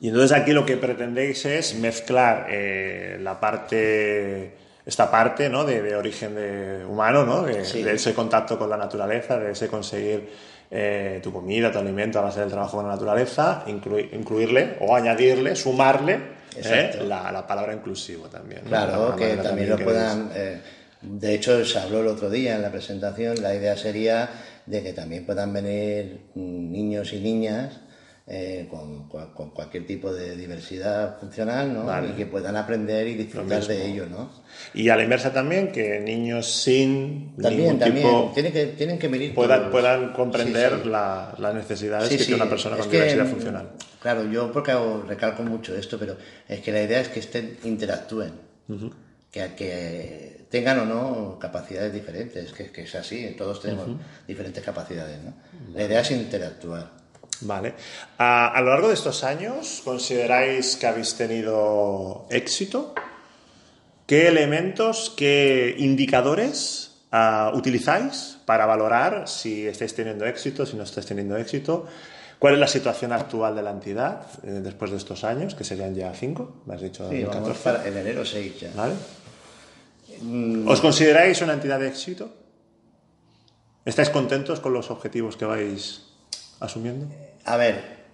[0.00, 5.64] Y entonces aquí lo que pretendéis es mezclar eh, la parte, esta parte ¿no?
[5.64, 7.42] de, de origen de- humano, ¿no?
[7.42, 7.82] de, Sí.
[7.82, 10.28] de ese contacto con la naturaleza, de ese conseguir
[10.70, 14.94] eh, tu comida, tu alimento a base del trabajo con la naturaleza, inclui- incluirle o
[14.96, 16.18] añadirle, sumarle
[16.56, 18.62] eh, la, la palabra inclusivo también.
[18.64, 18.68] ¿no?
[18.68, 20.30] Claro, La que también lo que puedan.
[20.34, 20.60] eh,
[21.02, 23.42] de hecho, se habló el otro día en la presentación.
[23.42, 24.28] La idea sería
[24.64, 27.80] de que también puedan venir mm, niños y niñas
[28.26, 31.84] eh, con, con cualquier tipo de diversidad funcional, ¿no?
[31.84, 32.10] Vale.
[32.10, 34.30] Y que puedan aprender y disfrutar de ello, ¿no?
[34.72, 38.06] Y a la inversa también, que niños sin También, ningún también.
[38.06, 40.88] tipo Tienen que, tienen que venir puedan, puedan comprender Sí, sí.
[40.88, 43.70] la- las necesidades Sí, que tiene una persona es con que, diversidad mm, funcional.
[44.00, 44.72] Claro, yo porque
[45.06, 46.16] recalco mucho esto, pero
[46.48, 48.32] es que la idea es que estén, interactúen,
[49.30, 53.86] que, que tengan o no capacidades diferentes, que, que es así, todos tenemos
[54.26, 55.34] diferentes capacidades, ¿no?
[55.74, 57.03] La idea es interactuar.
[57.40, 57.74] Vale.
[58.18, 62.94] A, a lo largo de estos años, ¿consideráis que habéis tenido éxito?
[64.06, 71.06] ¿Qué elementos, qué indicadores ah, utilizáis para valorar si estáis teniendo éxito, si no estáis
[71.06, 71.86] teniendo éxito?
[72.38, 75.94] ¿Cuál es la situación actual de la entidad eh, después de estos años, que serían
[75.94, 76.62] ya cinco?
[76.66, 77.62] Me has dicho Sí, vamos 2014.
[77.64, 78.70] para en enero 6 ya.
[78.76, 78.94] ¿Vale?
[80.66, 82.28] ¿Os consideráis una entidad de éxito?
[83.84, 86.02] ¿Estáis contentos con los objetivos que vais
[86.60, 87.06] asumiendo?
[87.44, 88.04] A ver,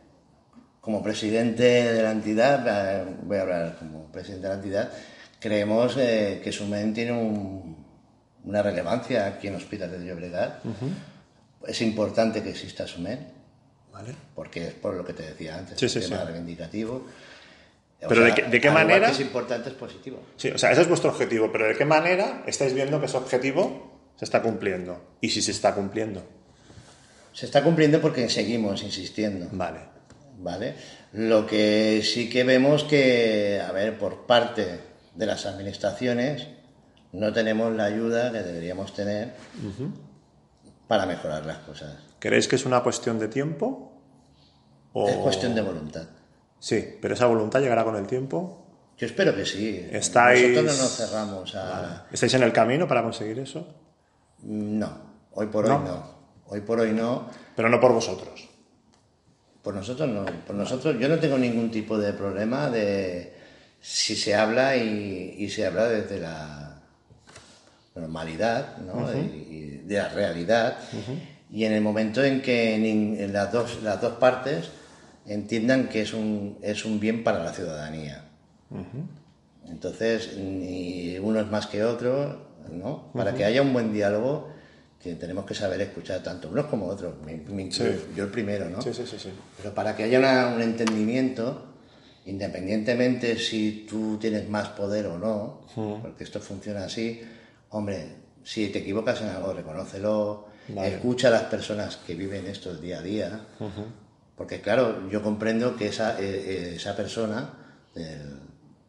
[0.80, 4.90] como presidente de la entidad, eh, voy a hablar como presidente de la entidad,
[5.38, 7.84] creemos eh, que Sumen tiene un-
[8.44, 10.62] una relevancia aquí en Hospital de Llobregat.
[11.66, 13.26] Es importante que exista Sumen,
[13.92, 14.14] ¿Vale?
[14.34, 16.26] porque es por lo que te decía antes, Sí, el sí, tema sí.
[16.28, 17.06] reivindicativo.
[18.02, 19.06] O Pero ¿de qué- de manera?
[19.08, 20.22] que es importante, es positivo.
[20.38, 23.18] Sí, o sea, ese es vuestro objetivo, pero ¿de qué manera estáis viendo que ese
[23.18, 24.98] objetivo se está cumpliendo?
[25.20, 26.22] Y si se está cumpliendo.
[27.32, 29.46] Se está cumpliendo porque seguimos insistiendo.
[29.52, 29.80] Vale.
[30.38, 30.74] ¿vale?
[31.12, 34.80] Lo que sí que vemos que, a ver, por parte
[35.14, 36.46] de las administraciones
[37.12, 39.32] no tenemos la ayuda que deberíamos tener
[40.88, 41.94] para mejorar las cosas.
[42.18, 43.92] ¿Creéis que es una cuestión de tiempo?
[44.92, 46.06] ¿O- Es cuestión de voluntad.
[46.58, 48.66] Sí, pero esa voluntad llegará con el tiempo.
[48.98, 49.88] Yo espero que sí.
[49.90, 50.48] ¿Estáis...
[50.50, 52.06] Nosotros no nos cerramos a...
[52.12, 53.66] ¿Estáis en el camino para conseguir eso?
[54.42, 54.90] No,
[55.32, 56.19] hoy por hoy ¿No?
[56.50, 57.28] Hoy por hoy no.
[57.56, 58.48] Pero no por vosotros.
[59.62, 60.24] Por nosotros no.
[60.46, 63.32] Por nosotros yo no tengo ningún tipo de problema de
[63.80, 66.82] si se habla y, y se habla desde la
[67.94, 69.10] normalidad, ¿no?
[69.14, 69.18] y,
[69.50, 70.76] y de la realidad.
[71.50, 74.70] Y en el momento en que en las, dos, las dos partes
[75.26, 78.24] entiendan que es un, es un bien para la ciudadanía.
[79.68, 83.10] Entonces, ni uno es más que otro, ¿no?
[83.12, 84.48] Para que haya un buen diálogo,
[85.02, 87.98] que tenemos que saber escuchar tanto unos como otros, me- me incluyo, Sí.
[88.16, 88.82] yo el primero, ¿no?
[88.82, 89.30] Sí, sí, sí, sí.
[89.56, 91.66] Pero para que haya una- un entendimiento,
[92.26, 95.60] independientemente si tú tienes más poder o no,
[96.02, 97.22] porque esto funciona así,
[97.70, 100.94] hombre, si te equivocas en algo, reconócelo, Vale.
[100.96, 103.40] escucha a las personas que viven esto día a día,
[104.36, 107.50] porque claro, yo comprendo que esa, eh, eh, esa persona,
[107.94, 108.38] del,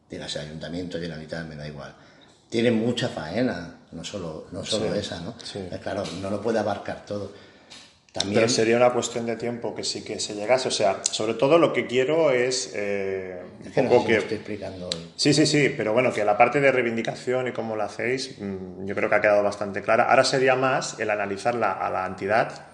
[0.09, 1.95] dígase ayuntamiento, generalitat, me da igual,
[2.49, 5.35] tiene mucha faena, no solo, no solo Sí, esa, ¿no?
[5.43, 5.59] sí.
[5.59, 7.31] Eh, Claro, no lo puede abarcar todo.
[8.11, 10.67] También, Pero sería una cuestión de tiempo que sí que se llegase.
[10.67, 14.07] O sea, sobre todo lo que quiero es eh, un es que no poco sé
[14.07, 14.23] si me que...
[14.23, 15.11] estoy explicando hoy.
[15.15, 18.85] Sí, sí, sí, pero bueno, que la parte de reivindicación y cómo lo hacéis, mm,
[18.85, 20.09] yo creo que ha quedado bastante clara.
[20.09, 22.67] Ahora sería más el analizarla a la entidad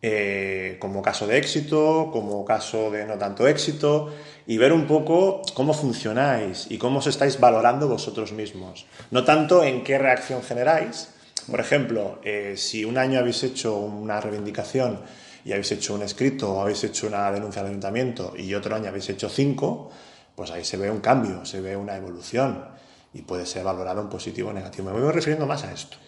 [0.00, 4.14] eh, como caso de éxito, como caso de no tanto éxito,
[4.48, 8.86] y ver un poco cómo funcionáis y cómo os estáis valorando vosotros mismos.
[9.10, 11.10] No tanto en qué reacción generáis.
[11.50, 15.00] Por ejemplo, eh, si un año habéis hecho una reivindicación
[15.44, 18.88] y habéis hecho un escrito o habéis hecho una denuncia al ayuntamiento y otro año
[18.88, 19.90] habéis hecho cinco,
[20.34, 22.64] pues ahí se ve un cambio, se ve una evolución
[23.12, 24.90] y puede ser valorado en positivo o negativo.
[24.90, 25.98] Me voy refiriendo más a esto.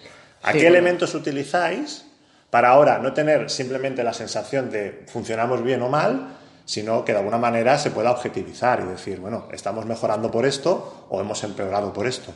[0.43, 0.79] ¿A Sí, qué bueno.
[0.79, 2.07] elementos utilizáis
[2.49, 6.40] para ahora no tener simplemente la sensación de funcionamos bien o mal,
[6.71, 11.07] sino que de alguna manera se pueda objetivizar y decir, bueno, estamos mejorando por esto
[11.11, 12.31] o hemos empeorado por esto?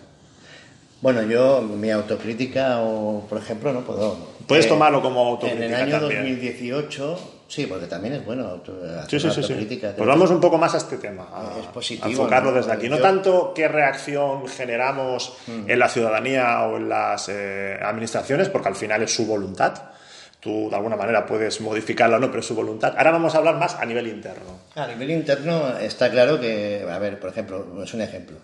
[1.01, 4.17] Bueno, yo, mi autocrítica, o por ejemplo, no puedo.
[4.49, 6.23] Puedes eh, tomarlo como autocrítica En el año también.
[6.23, 9.81] 2018, sí, porque también es bueno auto- hacer Sí, sí, sí.
[9.97, 12.57] Pues vamos un poco más a este tema, a, Es positivo, a enfocarlo ¿no?
[12.57, 12.89] desde aquí.
[12.89, 15.71] No tanto qué reacción generamos Mm.
[15.71, 19.75] en la ciudadanía o en las eh, administraciones, porque al final es su voluntad.
[20.45, 22.93] Tú de alguna manera puedes modificarla o no, pero es su voluntad.
[22.99, 24.61] Ahora vamos a hablar más a nivel interno.
[24.75, 28.37] A nivel interno está claro que, a ver, por ejemplo, es un ejemplo.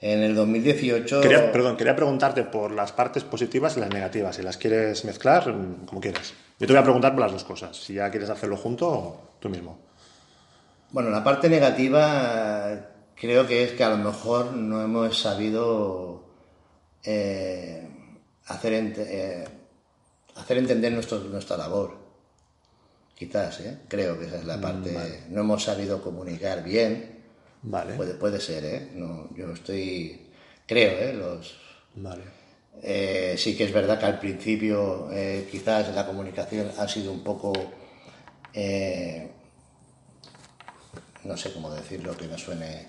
[0.00, 1.20] En el 2018...
[1.20, 4.34] Quería, perdón, quería preguntarte por las partes positivas y las negativas.
[4.34, 6.34] Si las quieres mezclar, mm, como quieras.
[6.58, 7.76] Yo te voy a preguntar por las dos cosas.
[7.76, 9.78] Si ya quieres hacerlo junto, tú mismo.
[10.90, 16.24] Bueno, la parte negativa creo que es que a lo mejor no hemos sabido
[17.04, 17.88] eh,
[18.46, 19.44] hacer, eh,
[20.36, 22.02] hacer entender nuestro- nuestra labor.
[23.16, 23.78] Quizás, ¿eh?
[23.88, 25.22] creo que esa es la parte.
[25.28, 27.22] No hemos sabido comunicar bien.
[27.62, 27.94] Vale.
[27.94, 28.90] Puede, puede ser, ¿eh?
[28.94, 30.26] No, yo estoy.
[30.66, 31.12] Creo, ¿eh?
[31.14, 31.56] Los,
[31.94, 32.24] Vale.
[32.82, 37.22] eh, sí que es verdad que al principio eh, quizás la comunicación ha sido un
[37.22, 37.52] poco,
[38.52, 39.30] eh,
[41.24, 42.88] no sé cómo decirlo, que no suene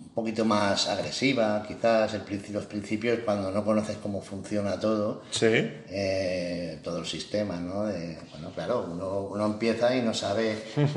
[0.00, 5.46] un poquito más agresiva, quizás el, los principios cuando no conoces cómo funciona todo, Sí.
[5.46, 7.84] eh, todo el sistema, ¿no?
[7.84, 10.56] De- bueno, claro, uno, uno empieza y no sabe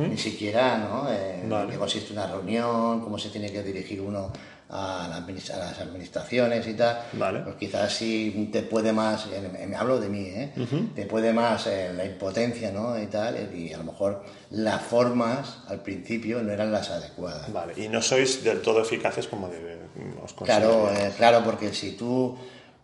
[0.10, 1.08] ni siquiera, ¿no?
[1.12, 1.72] Eh, Vale.
[1.74, 4.32] qué consiste una reunión, cómo se tiene que dirigir uno
[4.74, 7.00] a, la a las administraciones y tal.
[7.14, 7.42] Vale.
[7.42, 9.28] Pues quizás sí te puede más,
[9.68, 10.52] me hablo de mí, ¿eh?
[10.96, 13.00] Te puede más eh, la impotencia, ¿no?
[13.00, 17.52] Y tal, y a lo mejor las formas al principio no eran las adecuadas.
[17.54, 17.74] Vale.
[17.78, 19.78] Y no sois del todo eficaces como debe,
[20.24, 22.36] os Claro, eh, claro, porque si tú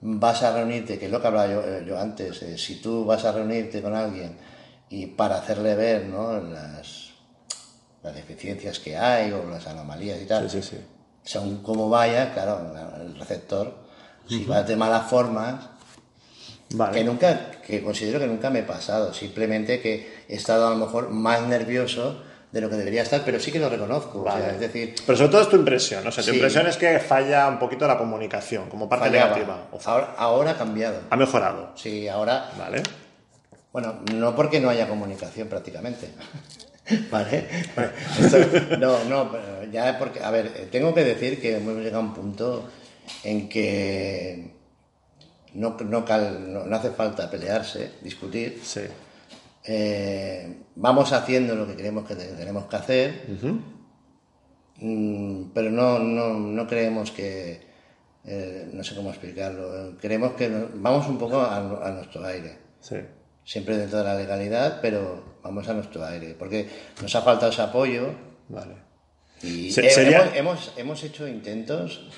[0.01, 3.05] vas a reunirte, que es lo que hablaba yo, eh, yo antes, eh, si tú
[3.05, 4.37] vas a reunirte con alguien
[4.89, 6.39] y para hacerle ver ¿no?
[6.39, 7.09] las,
[8.03, 10.77] las deficiencias que hay o las anomalías y tal, Sí, sí, sí.
[11.23, 12.59] Según cómo vaya, claro,
[13.01, 13.73] el receptor,
[14.27, 15.55] si vas de malas formas,
[16.71, 16.97] Vale.
[16.97, 20.75] que nunca, que considero que nunca me he pasado, simplemente que he estado a lo
[20.77, 24.33] mejor más nervioso de lo que debería estar, pero sí que lo reconozco, o sea,
[24.33, 24.53] Vale.
[24.53, 26.05] es decir, Pero sobre todo es tu impresión.
[26.07, 26.35] O sea, tu Sí.
[26.37, 29.29] impresión es que falla un poquito la comunicación como parte fallaba.
[29.35, 29.67] negativa.
[29.71, 30.99] O Ahora, ahora ha cambiado.
[31.11, 31.71] ha mejorado.
[31.75, 32.81] Sí, ahora Vale.
[33.71, 36.09] Bueno, no porque no haya comunicación prácticamente.
[37.11, 37.47] ¿Vale?
[38.19, 41.97] Esto- no, no, pero ya porque, a ver, eh, tengo que decir que hemos llegado
[41.97, 42.69] a un punto
[43.23, 44.53] en que
[45.53, 48.59] no, no, cal- no- no hace falta pelearse, discutir.
[48.63, 48.81] Sí.
[49.65, 53.25] Eh, vamos haciendo lo que creemos que te- tenemos que hacer,
[54.81, 57.59] Mm, pero no, no, no creemos que,
[58.23, 62.95] eh, no sé cómo explicarlo, creemos que vamos un poco a, a nuestro aire Sí.
[63.43, 66.67] siempre dentro de la legalidad, pero vamos a nuestro aire, porque
[67.01, 68.13] nos ha faltado ese apoyo
[68.49, 68.73] Vale.
[69.43, 72.09] Y Se- sería- hemos, hemos, hemos hecho intentos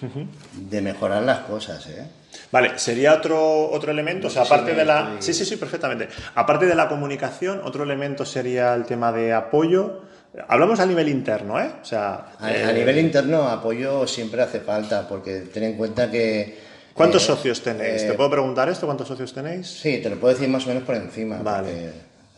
[0.56, 2.06] de mejorar las cosas, ¿eh?
[2.52, 5.02] Vale, sería otro, otro elemento, o sea, si aparte de la...
[5.20, 6.08] estoy- Sí, sí, sí, perfectamente.
[6.36, 10.02] Aparte de la comunicación, otro elemento sería el tema de apoyo.
[10.48, 11.70] Hablamos a nivel interno, ¿eh?
[11.82, 12.28] O sea...
[12.40, 16.58] A, eh, a nivel interno, apoyo siempre hace falta, porque ten en cuenta que...
[16.94, 18.02] ¿Cuántos eh, socios tenéis?
[18.04, 18.86] eh, ¿Te puedo preguntar esto?
[18.88, 19.68] ¿Cuántos socios tenéis?
[19.68, 21.38] Sí, te lo puedo decir más o menos por encima.
[21.44, 21.68] Vale.
[21.70, 21.92] porque,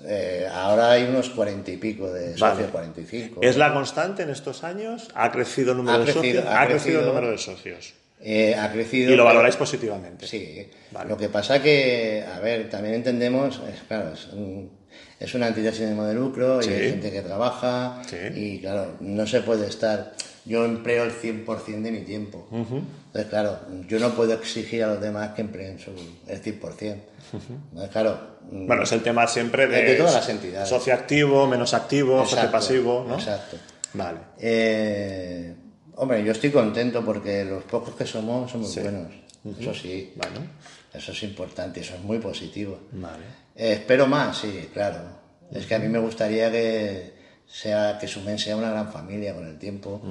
[0.06, 2.38] eh, ahora hay unos cuarenta y pico de Vale.
[2.38, 3.40] socios, cuarenta y cinco.
[3.42, 5.08] ¿Es la constante en estos años?
[5.16, 6.46] ¿Ha crecido el número Ha de crecido, socios?
[6.46, 7.94] ha Ha crecido el número de socios.
[8.26, 9.08] Eh, ha crecido.
[9.12, 10.26] Y lo pero- valoráis positivamente.
[10.28, 10.70] Sí.
[10.92, 11.10] Vale.
[11.10, 14.70] Lo que pasa que, a ver, también entendemos, es, claro, es, un-
[15.20, 18.18] es una entidad sin ánimo de lucro y hay gente que trabaja Sí.
[18.34, 20.14] y, claro, no se puede estar.
[20.46, 22.48] Yo empleo el 100% de mi tiempo.
[23.16, 25.92] Entonces, claro, yo no puedo exigir a los demás que empleen su,
[26.28, 26.96] el 100%.
[27.32, 28.38] Entonces, claro.
[28.50, 29.84] mm, Bueno, es el tema siempre de...
[29.84, 30.68] De todas las entidades.
[30.68, 33.14] Socio activo, menos activo, socio Exacto, pasivo, ¿no?
[33.14, 33.58] Exacto.
[33.94, 34.18] Vale.
[34.40, 35.54] Eh,
[35.98, 38.80] hombre, yo estoy contento porque los pocos que somos somos Sí.
[38.80, 39.12] buenos.
[39.60, 40.12] Eso sí.
[40.16, 40.40] Vale.
[40.92, 42.80] Eso es importante, eso es muy positivo.
[42.94, 43.24] Vale.
[43.56, 44.98] Eh, espero más, sí, claro.
[45.52, 47.14] Es que a mí me gustaría que
[47.46, 50.02] sea que Sumen sea una gran familia con el tiempo.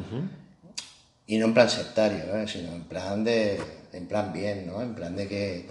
[1.32, 2.46] Y no en plan sectario, ¿eh?
[2.46, 3.58] sino en plan de
[3.94, 4.82] en plan bien, ¿no?
[4.82, 5.66] En plan de que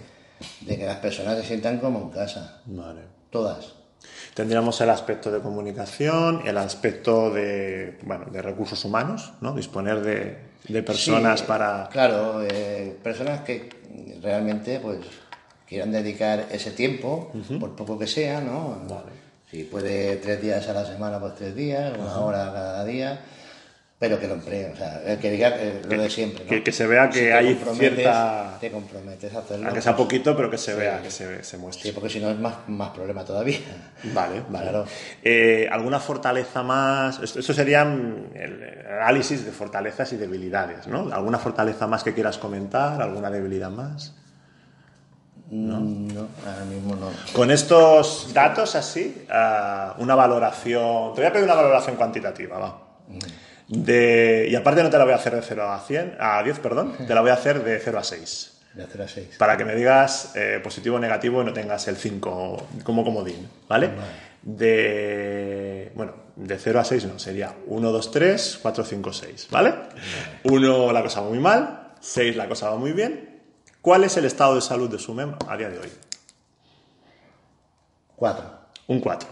[0.62, 3.02] de que las personas se sientan como en casa, Vale.
[3.30, 3.74] todas.
[4.34, 9.54] Tendríamos el aspecto de comunicación, el aspecto de, bueno, de recursos humanos, ¿no?
[9.54, 11.88] Disponer de, de personas Sí, para...
[11.92, 13.68] Claro, eh, personas que
[14.20, 14.98] realmente pues
[15.68, 18.80] quieran dedicar ese tiempo, por poco que sea, ¿no?
[18.88, 19.12] Vale.
[19.48, 23.20] Si puede tres días a la semana, pues tres días, una hora cada día,
[24.02, 26.50] pero que lo emplee, o sea, el que diga eh, lo de siempre, ¿no?
[26.50, 29.66] que- que se vea que hay cierta- Te comprometes a hacerlo.
[29.66, 30.78] Aunque sea pues, poquito, pero que se Sí.
[30.80, 31.84] vea, que se, se muestre.
[31.84, 33.60] Sí, porque si no es más, más problema todavía.
[34.12, 34.64] Vale, vale.
[34.70, 34.84] Claro.
[35.22, 37.20] Eh, ¿Alguna fortaleza más?
[37.22, 41.08] Esto, esto sería mm, el análisis de fortalezas y debilidades, ¿no?
[41.14, 43.00] ¿Alguna fortaleza más que quieras comentar?
[43.00, 44.16] ¿Alguna debilidad más?
[45.48, 47.10] No, no ahora mismo no.
[47.32, 51.14] Con estos datos así, ah, una valoración.
[51.14, 52.78] Te voy a pedir una valoración cuantitativa, va.
[53.72, 56.58] De, y aparte no te la voy a hacer de 0 a 100, a 10,
[56.58, 58.52] perdón, te la voy a hacer de 0 a 6.
[58.74, 59.36] De hacer a seis.
[59.38, 63.48] Para que me digas eh, positivo o negativo y no tengas el 5 como comodín,
[63.68, 63.90] ¿vale?
[64.42, 69.74] De, bueno, de 0 a 6 no, sería 1, 2, 3, 4, 5, 6, ¿vale?
[70.44, 73.42] 1 la cosa va muy mal, 6 la cosa va muy bien.
[73.82, 75.92] ¿Cuál es el estado de salud de su mem a día de hoy?
[78.16, 78.50] Cuatro.
[78.86, 79.28] Un 4.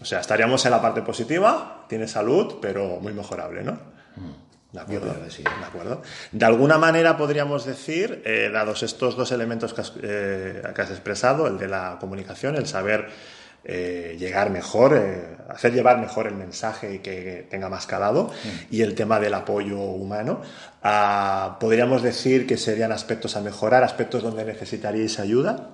[0.00, 3.78] O sea, estaríamos en la parte positiva, tiene salud, pero muy mejorable, ¿no?
[4.72, 5.14] De acuerdo.
[5.30, 5.42] Sí.
[5.42, 6.02] De acuerdo.
[6.32, 10.90] De alguna manera podríamos decir, eh, dados estos dos elementos que has, eh, que has
[10.90, 13.08] expresado, el de la comunicación, el saber
[13.64, 15.00] eh, llegar mejor,
[15.48, 18.30] hacer llevar mejor el mensaje y que tenga más calado,
[18.70, 20.42] y el tema del apoyo humano,
[20.82, 25.70] ah, podríamos decir que serían aspectos a mejorar, aspectos donde necesitaríais ayuda.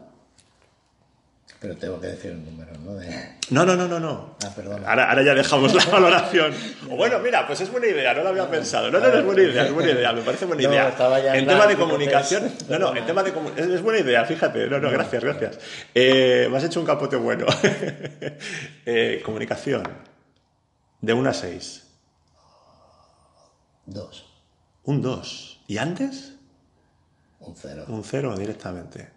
[1.63, 2.95] Pero tengo que decir un número, ¿no?
[2.97, 3.09] De...
[3.51, 4.37] No, no, no, no, no.
[4.45, 4.89] Ah, perdona.
[4.89, 6.53] Ahora, ahora ya dejamos la valoración.
[6.91, 8.91] O bueno, mira, pues es buena idea, no lo había pensado.
[8.91, 10.89] No, no, no, es buena idea, es buena idea, me parece buena No, idea.
[10.89, 14.01] estaba ya en en tema de comunicación, no, no, en tema de comu- es, buena
[14.01, 14.67] idea, fíjate.
[14.69, 15.59] No, no, gracias, gracias.
[15.95, 17.47] Eh, me has hecho un capote bueno.
[18.85, 19.85] Eh, comunicación,
[21.01, 21.87] de 1 a 6,
[23.87, 24.27] Dos.
[24.85, 25.65] un 2.
[25.69, 26.35] ¿Y antes?
[27.41, 27.85] Un cero.
[27.89, 29.09] Un 0 directamente.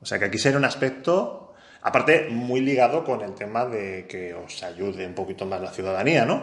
[0.00, 1.43] O sea que aquí sería un aspecto,
[1.84, 6.24] aparte, muy ligado con el tema de que os ayude un poquito más la ciudadanía,
[6.24, 6.42] ¿no?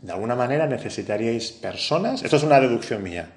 [0.00, 3.32] De alguna manera necesitaríais personas, esto es una deducción mía,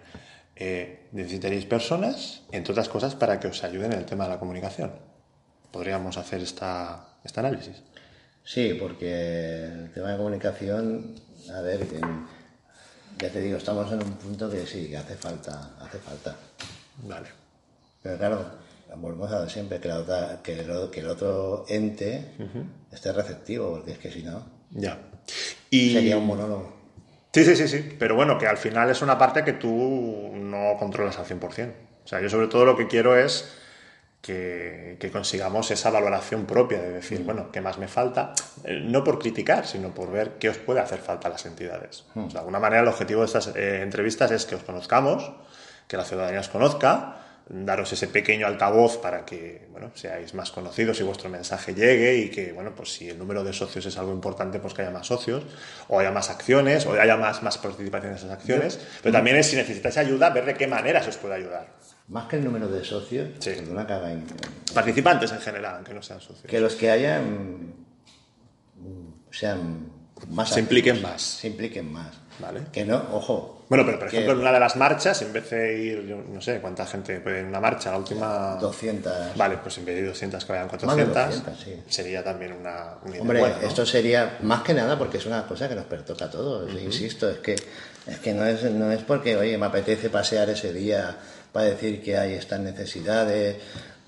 [0.56, 4.40] eh, necesitaríais personas, entre otras cosas, para que os ayuden en el tema de la
[4.40, 4.92] comunicación.
[5.72, 7.82] Podríamos hacer esta, este análisis.
[8.44, 11.16] Sí, porque el tema de comunicación,
[11.52, 11.80] a ver,
[13.18, 16.36] ya te digo, estamos en un punto que sí, que hace falta, hace falta.
[17.04, 17.28] Vale.
[18.04, 18.46] Pero claro,
[18.98, 22.26] volvemos a lo de siempre, que, la otra- que, el, que el otro ente
[22.92, 24.98] esté receptivo, porque es que si no, Ya.
[25.70, 25.94] Y...
[25.94, 26.74] sería un monólogo.
[27.34, 27.96] Sí, sí, sí, sí.
[28.00, 31.72] Pero bueno, que al final es una parte que tú no controlas al 100%.
[32.04, 33.54] O sea, yo sobre todo lo que quiero es
[34.22, 38.34] que, que consigamos esa valoración propia de decir, bueno, ¿qué más me falta?
[38.66, 42.06] Eh, no por criticar, sino por ver qué os puede hacer falta a las entidades.
[42.16, 45.32] O sea, de alguna manera el objetivo de estas eh, entrevistas es que os conozcamos,
[45.88, 47.18] que la ciudadanía os conozca,
[47.50, 52.30] daros ese pequeño altavoz para que bueno, seáis más conocidos y vuestro mensaje llegue y
[52.30, 55.08] que, bueno, pues si el número de socios es algo importante, pues que haya más
[55.08, 55.44] socios,
[55.88, 58.80] o haya más acciones, o haya más, más participación en esas acciones.
[59.02, 61.76] Pero también es si necesitáis ayuda, ver de qué manera se os puede ayudar.
[62.10, 63.52] Más que el número de socios, Sí.
[63.52, 64.26] perdona in-
[64.74, 66.46] Participantes en general, aunque no sean socios.
[66.48, 67.74] que los que hayan
[68.76, 69.90] mm, sean
[70.30, 71.22] más Se impliquen activos, más.
[71.22, 72.12] Se impliquen más.
[72.40, 72.62] Vale.
[72.72, 73.66] Que no, ojo.
[73.70, 76.18] Bueno, pero por que ejemplo, en una de las marchas, en vez de ir, yo
[76.18, 77.92] no sé, ¿cuánta gente puede ir en una marcha?
[77.92, 78.58] La última.
[78.60, 79.36] 200.
[79.36, 81.84] Vale, pues en vez de 200 que vayan Más de 400, 200, sí.
[81.88, 83.68] sería también una, una idea Hombre, buena, ¿no?
[83.68, 86.72] esto sería más que nada porque es una cosa que nos pertoca a todos.
[86.82, 87.56] Insisto, es que,
[88.08, 91.16] es que no, es, no es porque, oye, me apetece pasear ese día
[91.52, 93.58] para decir que hay estas necesidades.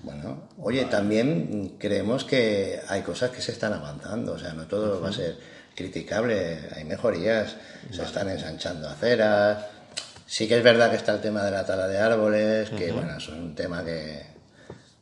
[0.00, 5.00] Bueno, oye, también creemos que hay cosas que se están avanzando, o sea, no todo
[5.00, 5.36] va a ser
[5.74, 7.56] criticable, hay mejorías,
[7.90, 9.58] se están ensanchando aceras.
[10.26, 13.16] Sí que es verdad que está el tema de la tala de árboles, que bueno,
[13.18, 14.22] es un tema que,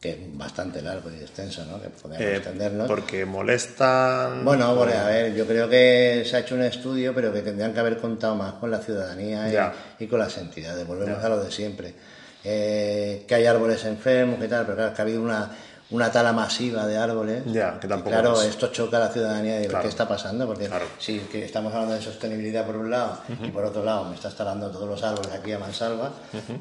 [0.01, 1.81] que es bastante largo y extenso, ¿no?
[1.81, 2.89] Que podemos Eh, extendernos.
[2.89, 4.45] porque molestan.
[4.45, 7.81] Bueno, a ver, yo creo que se ha hecho un estudio, pero que tendrían que
[7.81, 9.73] haber contado más con la ciudadanía y, Ya.
[10.01, 10.85] y con las entidades.
[10.87, 11.95] Volvemos a lo de siempre.
[12.43, 15.51] Eh, que hay árboles enfermos, que tal, pero claro, que ha habido una,
[15.91, 17.43] una tala masiva de árboles.
[17.47, 19.83] Ya, que tampoco Claro, es- esto choca a la ciudadanía digo, Claro.
[19.83, 20.47] ¿qué está pasando?
[20.47, 20.87] Porque Claro.
[20.99, 24.35] si que estamos hablando de sostenibilidad por un lado y por otro lado me estás
[24.37, 26.13] talando todos los árboles aquí a mansalva,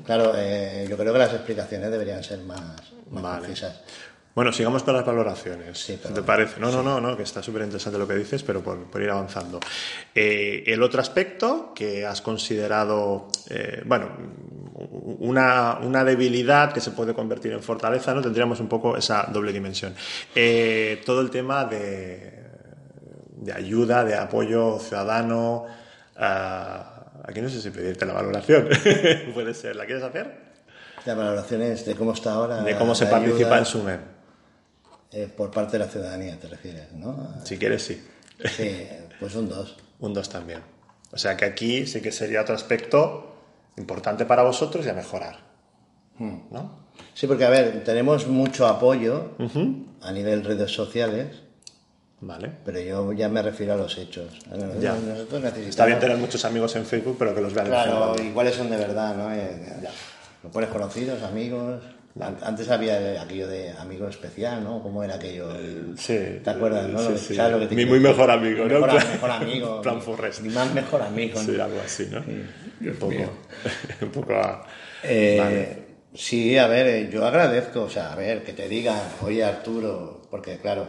[0.05, 2.59] claro, eh, yo creo que las explicaciones deberían ser más,
[3.11, 3.45] más Vale.
[3.47, 3.75] concisas.
[4.39, 5.77] Bueno, sigamos con las valoraciones.
[5.77, 6.61] Sí, ¿Te parece?
[6.61, 9.09] No, no, no, no, que está súper interesante lo que dices, pero por, por ir
[9.09, 9.59] avanzando.
[10.15, 14.07] Eh, el otro aspecto que has considerado, eh, bueno,
[15.19, 18.21] una, una debilidad que se puede convertir en fortaleza, ¿no?
[18.21, 19.93] Tendríamos un poco esa doble dimensión.
[20.33, 22.41] Eh, todo el tema de,
[23.41, 25.65] de ayuda, de apoyo ciudadano.
[26.15, 28.69] ah, aquí no sé si pedirte la valoración.
[29.33, 29.75] Puede ser.
[29.75, 30.33] ¿La quieres hacer?
[31.05, 32.61] Las valoraciones de cómo está ahora.
[32.61, 34.18] De cómo se la participa en SUMEM.
[35.11, 37.33] Eh, por parte de la ciudadanía, te refieres, ¿no?
[37.45, 38.01] Si quieres, sí.
[38.55, 38.87] Sí,
[39.19, 39.77] pues un 2.
[39.99, 40.61] Un 2 también.
[41.11, 43.35] O sea que aquí sí que sería otro aspecto
[43.75, 45.39] importante para vosotros y a mejorar.
[46.19, 46.87] ¿No?
[47.13, 49.31] Sí, porque a ver, tenemos mucho apoyo
[50.01, 51.41] a nivel redes sociales,
[52.21, 52.51] Vale.
[52.65, 54.39] pero yo ya me refiero a los hechos.
[54.79, 54.93] Ya.
[54.93, 55.69] Nosotros necesitamos...
[55.69, 58.55] Está bien tener muchos amigos en Facebook, pero que los vean en Claro, y cuáles
[58.55, 59.33] son de verdad, ¿no?
[59.33, 59.77] Eh,
[60.43, 61.83] Lo pones conocidos, amigos.
[62.19, 64.81] An- Antes había aquello de amigo especial, ¿no?
[64.83, 65.49] ¿Cómo era aquello?
[65.55, 66.17] El- Sí.
[66.43, 66.99] ¿Te acuerdas, no?
[66.99, 67.35] Sí, Lo- sí.
[67.35, 68.79] ¿sabes lo que te Mi muy mejor amigo, Mi ¿no?
[68.81, 69.81] Mejor, Plan- mejor amigo.
[69.81, 70.41] plan mi- Forrest.
[70.41, 71.39] Mi más mejor amigo.
[71.39, 71.63] Sí, ¿no?
[71.63, 72.21] algo así, ¿no?
[72.79, 73.11] Dios un poco.
[73.13, 73.29] mío.
[74.01, 74.65] un poco a-
[75.03, 75.89] Eh, Vale.
[76.13, 80.23] Sí, a ver, eh, yo agradezco, o sea, a ver, que te digan, oye Arturo,
[80.31, 80.87] porque claro,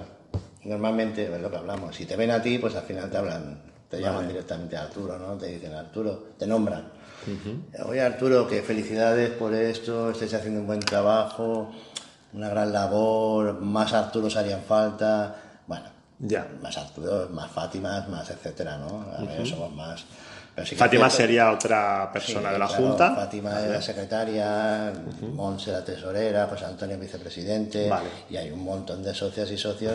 [0.64, 3.62] normalmente es lo que hablamos, si te ven a ti, pues al final te hablan,
[3.88, 5.36] te llaman directamente a Arturo, ¿no?
[5.36, 6.90] Te dicen Arturo, te nombran.
[7.86, 11.70] Oye Arturo, que felicidades por esto, estáis haciendo un buen trabajo,
[12.32, 15.86] una gran labor, más Arturos harían falta, bueno,
[16.18, 16.46] Ya.
[16.62, 19.04] más Arturos, más Fátimas, más etcétera, ¿no?
[19.16, 20.04] A ver, somos más.
[20.64, 23.14] Sí Fátima cierto- sería otra persona Sí, de la claro, Junta.
[23.14, 24.92] Fátima es la secretaria,
[25.32, 28.08] Monse la tesorera, José Antonio vicepresidente, Vale.
[28.28, 29.94] y hay un montón de socias y socios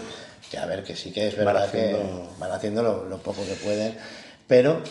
[0.50, 3.18] que, a ver, que sí que es Van verdad haciendo- que van haciendo lo, lo
[3.18, 3.96] poco que pueden,
[4.48, 4.82] pero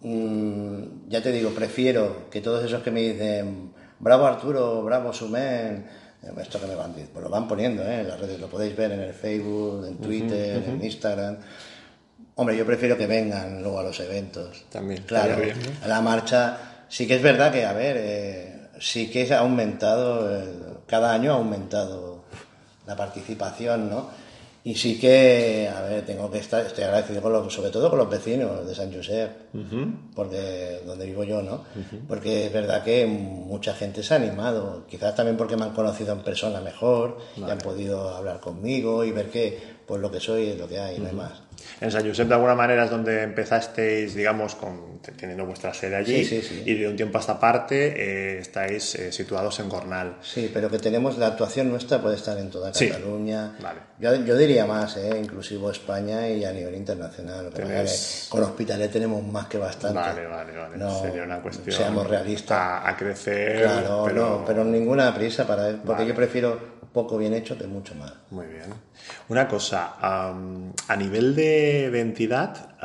[0.00, 5.86] mm, ya te digo, prefiero que todos esos que me dicen, bravo Arturo, bravo Sumen,
[6.22, 8.00] eh, esto que me van, pues lo van poniendo ¿eh?
[8.00, 11.38] en las redes, lo podéis ver en el Facebook, en Twitter, en Instagram.
[12.36, 14.64] Hombre, yo prefiero que vengan luego a los eventos.
[14.70, 19.32] También, Claro, bien, la marcha sí que es verdad que, a ver, eh, sí que
[19.34, 20.30] ha aumentado,
[20.86, 22.24] cada año ha aumentado
[22.86, 24.08] la participación, ¿no?
[24.62, 27.98] Y sí que, a ver, tengo que estar, estoy agradecido con los- sobre todo con
[27.98, 29.30] los vecinos de San Josep,
[30.14, 31.64] porque donde vivo yo, ¿no?
[32.06, 36.12] Porque es verdad que mucha gente se ha animado, quizás también porque me han conocido
[36.12, 40.50] en persona mejor y han podido hablar conmigo y ver que pues lo que soy
[40.50, 41.32] es lo que hay, no hay más.
[41.80, 46.24] En San Josep, de alguna manera, es donde empezasteis, digamos, con, teniendo vuestra sede allí.
[46.24, 46.62] Sí, sí, sí.
[46.66, 50.16] Y de un tiempo a esta parte eh, estáis eh, situados en Gornal.
[50.22, 52.70] Sí, pero que tenemos la actuación nuestra puede estar en toda.
[52.72, 53.56] Cataluña.
[53.62, 53.80] Vale.
[53.98, 55.10] Yo, yo diría más, ¿eh?
[55.20, 57.50] inclusivo España y a nivel internacional.
[57.50, 59.98] Tenés- con Hospitalet tenemos más que bastante.
[59.98, 60.76] Vale, vale, vale.
[60.76, 61.74] No, Sería una cuestión.
[61.76, 62.58] Seamos realistas.
[62.58, 63.62] A, a crecer.
[63.62, 64.28] claro, pero...
[64.30, 66.06] no, pero ninguna prisa para porque Vale.
[66.06, 68.12] yo prefiero poco bien hecho que mucho más.
[68.30, 68.64] Muy bien.
[69.28, 71.49] Una cosa, am, a nivel de,
[71.90, 72.76] de entidad,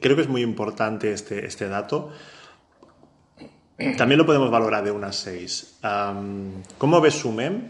[0.00, 2.10] creo que es muy importante este, este dato.
[3.98, 5.80] También lo podemos valorar de unas 6.
[6.78, 7.62] ¿Cómo ves SUMEM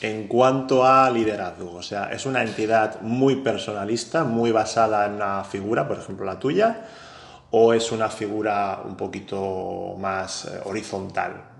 [0.00, 1.74] en cuanto a liderazgo?
[1.74, 6.38] O sea, ¿es una entidad muy personalista, muy basada en una figura, por ejemplo la
[6.38, 6.86] tuya?
[7.50, 11.55] ¿O es una figura un poquito más eh, horizontal?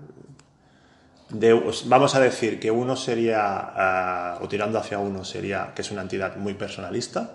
[1.29, 5.81] De- os- vamos a decir que uno sería, ah, o tirando hacia uno, sería que
[5.81, 7.31] es una entidad muy personalista,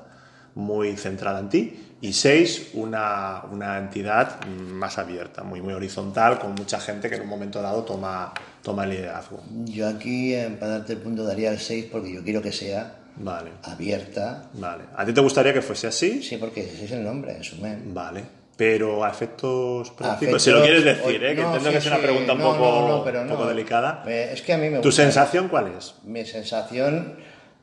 [0.54, 6.54] muy centrada en ti, y seis, una, una entidad más abierta, muy, muy horizontal, con
[6.54, 9.40] mucha gente que en un momento dado toma, toma el liderazgo.
[9.64, 13.52] Yo aquí, para darte el punto, daría el 6 porque yo quiero que sea Vale.
[13.62, 14.44] abierta.
[14.54, 14.84] Vale.
[14.96, 16.22] ¿A ti te gustaría que fuese así?
[16.22, 17.94] Sí, porque ese es el nombre, Sumen.
[17.94, 18.24] Vale.
[18.62, 21.34] Pero a efectos prácticos, si lo quieres decir, o- ¿eh?
[21.34, 24.04] que no, entiendo sí, que es una pregunta un no, poco, no, un delicada.
[24.06, 25.02] Eh, Es que a mí me ¿Tu gusta.
[25.02, 25.96] sensación cuál es?
[26.04, 27.16] Mi sensación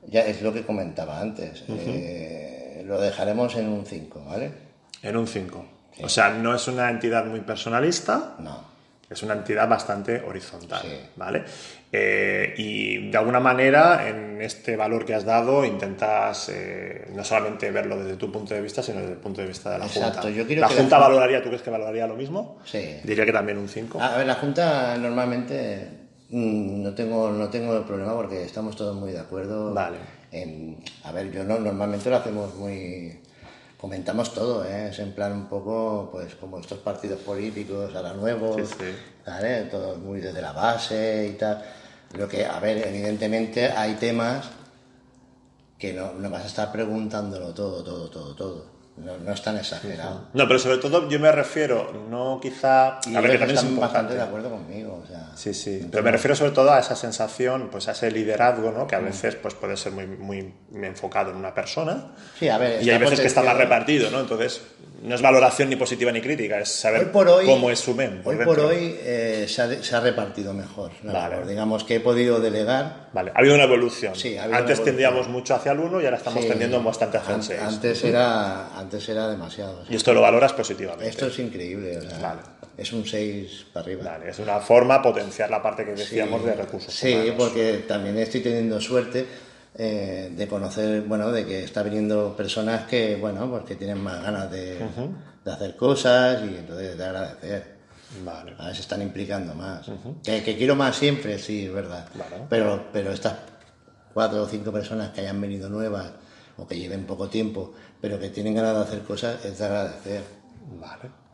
[0.08, 1.64] ya es lo que comentaba antes.
[1.70, 4.52] Eh, lo dejaremos en un 5, ¿vale?
[5.02, 5.66] En un 5.
[6.02, 8.62] O sea, no es una entidad muy personalista, No.
[9.10, 10.98] es una entidad bastante horizontal, Sí.
[11.16, 11.46] ¿vale?
[11.92, 17.72] Eh, y de alguna manera, en este valor que has dado, intentas eh, no solamente
[17.72, 20.22] verlo desde tu punto de vista, sino desde el punto de vista de la Exacto,
[20.22, 20.30] Junta.
[20.30, 22.60] yo quiero ¿La que la Junta Junta- valoraría, tú crees que valoraría lo mismo?
[22.64, 22.98] Sí.
[23.04, 24.00] Diría que también un 5.
[24.02, 25.88] A ver, la Junta normalmente
[26.30, 29.74] mm, no tengo, no tengo problema porque estamos todos muy de acuerdo.
[29.74, 29.98] Vale.
[30.32, 33.20] En, a ver, yo no, normalmente lo hacemos muy...
[33.80, 34.90] Comentamos todo, ¿eh?
[34.90, 38.96] es en plan un poco, pues como estos partidos políticos, ahora nuevos, Sí, sí.
[39.26, 39.64] ¿vale?
[39.64, 41.64] Todo muy desde la base y tal.
[42.18, 44.50] Lo que, a ver, evidentemente hay temas
[45.78, 48.79] que no, no vas a estar preguntándolo todo, todo, todo, todo.
[49.04, 50.28] No, no es tan exagerado.
[50.34, 53.00] No, pero sobre todo yo me refiero, no quizá...
[53.08, 54.16] Y a ver, que también es están bastante importante.
[54.16, 55.02] de acuerdo conmigo.
[55.04, 58.12] O sea, Sí, sí, pero me refiero sobre todo a esa sensación, pues a ese
[58.12, 58.88] liderazgo, ¿no?
[58.88, 62.84] Que a veces pues puede ser muy, muy enfocado en una persona Sí, a ver,
[62.84, 64.20] y hay veces que está más repartido, ¿no?
[64.20, 64.62] Entonces
[65.02, 67.94] no es valoración ni positiva ni crítica, es saber Hoy por hoy, cómo es su
[67.96, 68.22] men.
[68.26, 70.92] hoy por hoy eh, se, ha, de- se ha repartido mejor.
[71.04, 71.48] la Vale.
[71.48, 73.08] Digamos que he podido delegar.
[73.14, 74.16] Vale, ha habido una evolución.
[74.16, 77.18] Sí, ha habido Antes tendíamos mucho hacia el 1 y ahora estamos Sí, tendiendo bastante
[77.18, 77.60] hacia el an- 6.
[77.62, 79.84] Antes era, antes era demasiado.
[79.86, 79.94] sí.
[79.94, 81.08] Y esto lo valoras positivamente.
[81.10, 81.98] Esto es increíble.
[81.98, 82.42] o sea, Vale.
[82.78, 84.04] Es un 6 para arriba.
[84.12, 87.36] Vale, es una forma potenciar la parte que decíamos de recursos Sí, humanos.
[87.38, 89.26] porque también estoy teniendo suerte
[89.76, 94.22] eh, de conocer, bueno, de que está viniendo personas que, bueno, pues que tienen más
[94.22, 94.80] ganas de,
[95.46, 97.80] de hacer cosas y entonces de agradecer.
[98.24, 98.56] Vale.
[98.58, 99.86] A se están implicando más.
[100.24, 102.08] que, que quiero más siempre, sí, es verdad.
[102.50, 103.36] Pero, pero estas
[104.14, 106.12] cuatro o cinco personas que hayan venido nuevas
[106.58, 110.24] o que lleven poco tiempo, pero que tienen ganas de hacer cosas, es de agradecer.
[110.80, 111.29] Vale.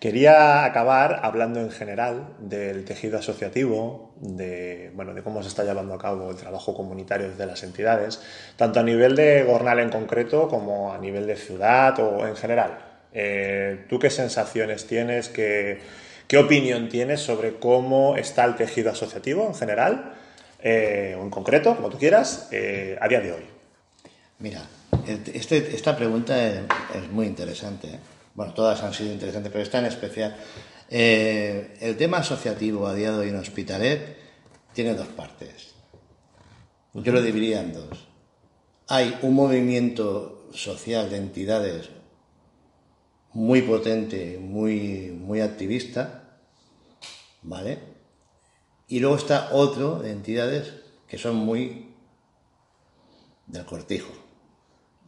[0.00, 5.94] Quería acabar hablando en general del tejido asociativo, de, bueno, de cómo se está llevando
[5.94, 8.20] a cabo el trabajo comunitario desde las entidades,
[8.56, 12.78] tanto a nivel de Gornal en concreto como a nivel de ciudad o en general.
[13.12, 15.80] Eh, ¿Tú qué sensaciones tienes, qué,
[16.28, 20.14] qué opinión tienes sobre cómo está el tejido asociativo en general,
[20.62, 23.44] eh, o en concreto, como tú quieras, eh, a día de hoy?
[24.38, 24.62] Mira,
[25.32, 26.36] este- esta pregunta
[26.94, 27.98] es muy interesante.
[28.38, 30.36] Bueno, todas han sido interesantes, pero esta en especial.
[30.88, 34.16] Eh, el tema asociativo a día de hoy en Hospitalet
[34.72, 35.74] tiene dos partes.
[36.94, 38.06] Yo lo dividiría en dos.
[38.86, 41.90] Hay un movimiento social de entidades
[43.32, 46.38] muy potente, muy, muy activista,
[47.42, 47.80] ¿vale?
[48.86, 50.74] Y luego está otro de entidades
[51.08, 51.88] que son muy
[53.48, 54.12] del cortijo.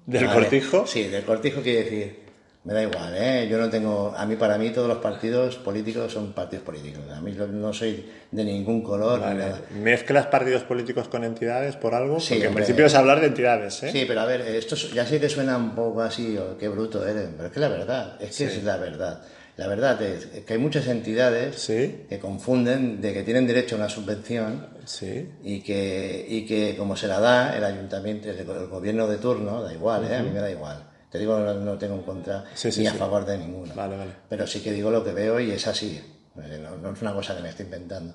[0.05, 0.41] ¿Del Vale.
[0.41, 0.85] cortijo?
[0.89, 2.30] Sí, del cortijo quiere decir,
[2.62, 3.48] me da igual, ¿eh?
[3.50, 7.02] Yo no tengo, a mí para mí todos los partidos políticos son partidos políticos.
[7.11, 9.38] A mí no soy de ningún color Vale.
[9.38, 9.61] nada.
[9.70, 12.20] ¿Mezclas partidos políticos con entidades por algo?
[12.20, 13.90] Sí, Porque en principio es hablar de entidades, ¿eh?
[13.90, 16.68] Sí, pero a ver, esto es- ya sé que suena un poco así, o qué
[16.68, 19.22] bruto eres, pero es que la verdad, es que es la verdad.
[19.56, 22.04] La verdad es que hay muchas entidades Sí.
[22.08, 25.28] que confunden de que tienen derecho a una subvención Sí.
[25.42, 29.62] y que, y que como se la da el ayuntamiento, el, el gobierno de turno,
[29.62, 30.16] da igual, ¿eh?
[30.16, 30.89] a mí me da igual.
[31.11, 32.98] Te digo, no, no tengo en contra Sí, sí, ni a sí.
[32.98, 33.74] favor de ninguno.
[33.74, 34.12] Vale, vale.
[34.28, 36.00] Pero sí que digo lo que veo y es así.
[36.40, 38.14] Eh, No, no es una cosa que me estoy inventando.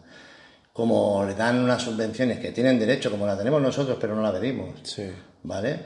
[0.71, 4.31] Como le dan unas subvenciones que tienen derecho, como la tenemos nosotros, pero no la
[4.33, 4.79] pedimos.
[4.83, 5.09] Sí.
[5.43, 5.79] ¿Vale?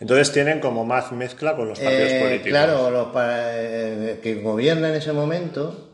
[0.00, 2.48] Entonces tienen como más mezcla con los partidos Eh, políticos.
[2.50, 5.90] Claro, los eh, que gobiernan en ese momento,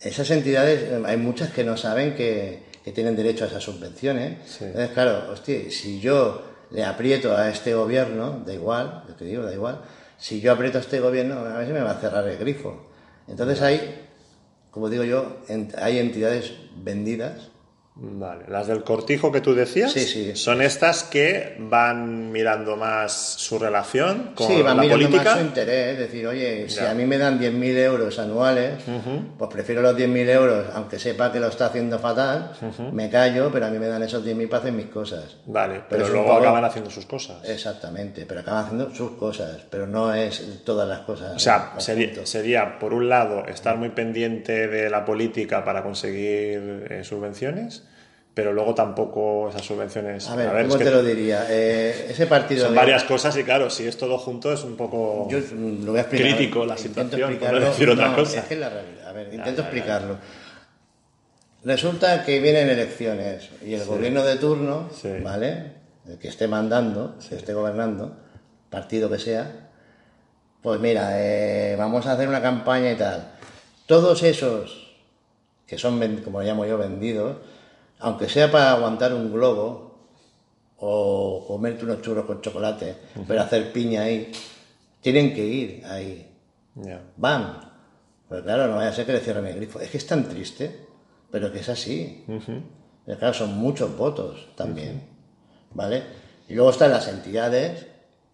[0.00, 4.36] esas entidades, eh, hay muchas que no saben que, que tienen derecho a esas subvenciones.
[4.46, 4.64] Sí.
[4.64, 9.42] Entonces, claro, hostia, si yo le aprieto a este gobierno, da igual, yo te digo,
[9.42, 9.80] da igual,
[10.18, 12.88] si yo aprieto a este gobierno, a ver me va a cerrar el grifo.
[13.28, 14.06] Entonces hay,
[14.70, 15.38] como digo yo,
[15.76, 17.50] hay entidades vendidas
[17.98, 18.44] Vale.
[18.48, 20.36] Las del cortijo que tú decías Sí, sí.
[20.36, 25.30] son estas que van mirando más su relación con sí, van la mirando política.
[25.30, 26.90] más su interés, es decir, oye, si Ya.
[26.90, 28.82] a mí me dan 10.000 euros anuales,
[29.38, 32.52] pues prefiero los 10.000 euros, aunque sepa que lo está haciendo fatal,
[32.92, 35.38] me callo, pero a mí me dan esos 10.000 para hacer mis cosas.
[35.46, 37.48] Vale, pero, luego poco- acaban haciendo sus cosas.
[37.48, 41.34] Exactamente, pero acaban haciendo sus cosas, pero no es todas las cosas.
[41.34, 41.72] O sea,
[42.24, 47.84] sería, por un lado, estar muy pendiente de la política para conseguir eh, subvenciones,
[48.36, 50.28] pero luego tampoco esas subvenciones.
[50.28, 51.46] A ver, es ¿cómo que te lo diría?
[51.48, 52.64] Eh, ese partido...
[52.66, 55.92] son de- varias cosas y claro, si es todo junto es un poco Yo lo
[55.92, 56.36] voy a explicar.
[56.36, 58.40] crítico la situación, por no decir otra No, cosa.
[58.40, 59.08] Es que es la realidad.
[59.08, 60.18] A ver, intento explicarlo.
[61.64, 65.08] Resulta que vienen elecciones y el gobierno de turno, Sí.
[65.22, 65.72] ¿vale?
[66.06, 68.16] el que esté mandando, que esté gobernando,
[68.68, 69.70] partido que sea,
[70.62, 73.32] pues mira, eh, vamos a hacer una campaña y tal.
[73.86, 74.94] Todos esos
[75.66, 77.38] que son, como llamo yo, vendidos,
[78.00, 79.86] aunque sea para aguantar un globo
[80.78, 84.30] o comerte unos churros con chocolate, pero hacer piña ahí,
[85.00, 86.30] tienen que ir ahí.
[87.16, 87.60] Van.
[88.28, 89.80] Pero claro, no vaya a ser que le cierren el grifo.
[89.80, 90.86] Es que es tan triste,
[91.30, 92.24] pero que es así.
[93.06, 95.02] Pero claro, son muchos votos también.
[95.72, 96.02] ¿Vale?
[96.48, 97.86] Y luego están las entidades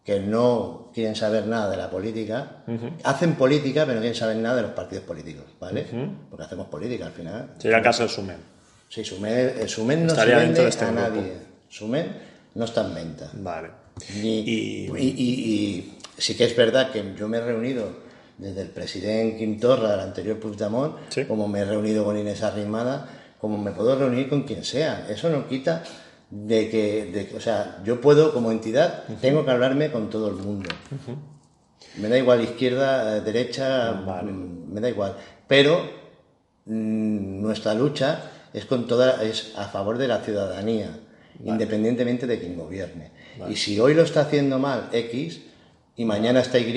[0.05, 2.65] que no quieren saber nada de la política.
[3.05, 5.45] Hacen política, pero no quieren saber nada de los partidos políticos.
[5.61, 5.87] ¿Vale?
[6.29, 7.55] Porque hacemos política al final.
[7.59, 8.53] Sería el caso del Sumen.
[8.93, 11.01] Sí, Sumen, el Sumen no Estaría se vende de este a grupo.
[11.09, 11.33] nadie.
[11.71, 12.13] Sumen
[12.55, 13.31] no está en venta.
[13.33, 13.69] Vale.
[14.21, 17.89] Ni- Y- y, sí que es verdad que yo me he reunido
[18.37, 21.25] desde el presidente Quintorra, el anterior Puigdemont, Sí.
[21.25, 23.09] como me he reunido con Inés Arrimada,
[23.41, 25.07] como me puedo reunir con quien sea.
[25.09, 25.83] Eso no quita
[26.29, 30.35] de que, de o sea, yo puedo como entidad, tengo que hablarme con todo el
[30.35, 30.69] mundo.
[31.97, 35.17] Me da igual izquierda, eh, derecha, mm, me da igual.
[35.49, 35.81] Pero
[36.67, 40.99] mm, nuestra lucha es con toda es a favor de la ciudadanía,
[41.45, 43.11] independientemente de quien gobierne.
[43.49, 45.41] Y si hoy lo está haciendo mal X
[45.97, 46.73] y mañana está Y,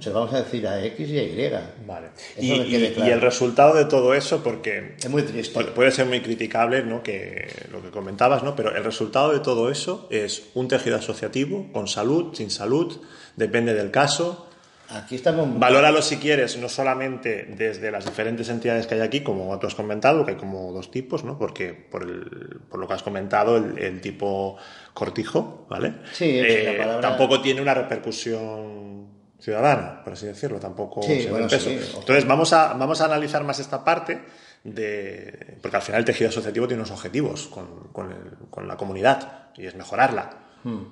[0.00, 1.50] se lo vamos a decir a X y a Y.
[1.86, 2.08] Vale.
[2.38, 3.08] Y, y- claro.
[3.08, 5.58] y el resultado de todo eso, porque Es muy triste.
[5.58, 7.02] pu- puede ser muy criticable, ¿no?
[7.02, 8.54] Que lo que comentabas, ¿no?
[8.56, 13.00] Pero el resultado de todo eso es un tejido asociativo con salud, sin salud,
[13.36, 14.46] depende del caso.
[14.92, 19.56] Aquí estamos Valóralo si quieres, no solamente desde las diferentes entidades que hay aquí, como
[19.58, 21.38] tú has comentado, que hay como dos tipos, ¿no?
[21.38, 24.56] Porque por, el- por lo que has comentado, el, el tipo
[24.94, 25.94] cortijo, ¿vale?
[26.12, 26.40] Sí,
[26.76, 29.06] palabra- Tampoco tiene una repercusión
[29.38, 31.70] ciudadana, por así decirlo, tampoco Sí, se bueno, en peso.
[31.70, 31.78] sí.
[31.98, 34.20] Entonces vamos a, vamos a analizar más esta parte
[34.64, 35.56] de...
[35.62, 39.50] Porque al final el tejido asociativo tiene unos objetivos con, con el- con la comunidad
[39.56, 40.30] y es mejorarla.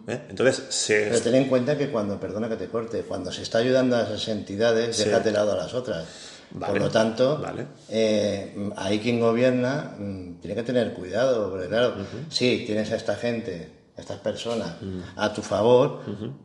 [0.07, 0.21] ¿Eh?
[0.31, 1.07] Entonces se...
[1.07, 1.09] Hmm.
[1.11, 4.03] Pero ten en cuenta que cuando, perdona que te corte, cuando se está ayudando a
[4.03, 5.05] esas entidades, Sí.
[5.05, 6.07] deja de lado a las otras.
[6.51, 7.67] Vale, Por lo tanto, vale.
[7.91, 11.95] eh, ahí quien gobierna mm, tiene que tener cuidado, porque claro,
[12.31, 14.77] sí, tienes a esta gente, a estas personas
[15.17, 16.01] a tu favor,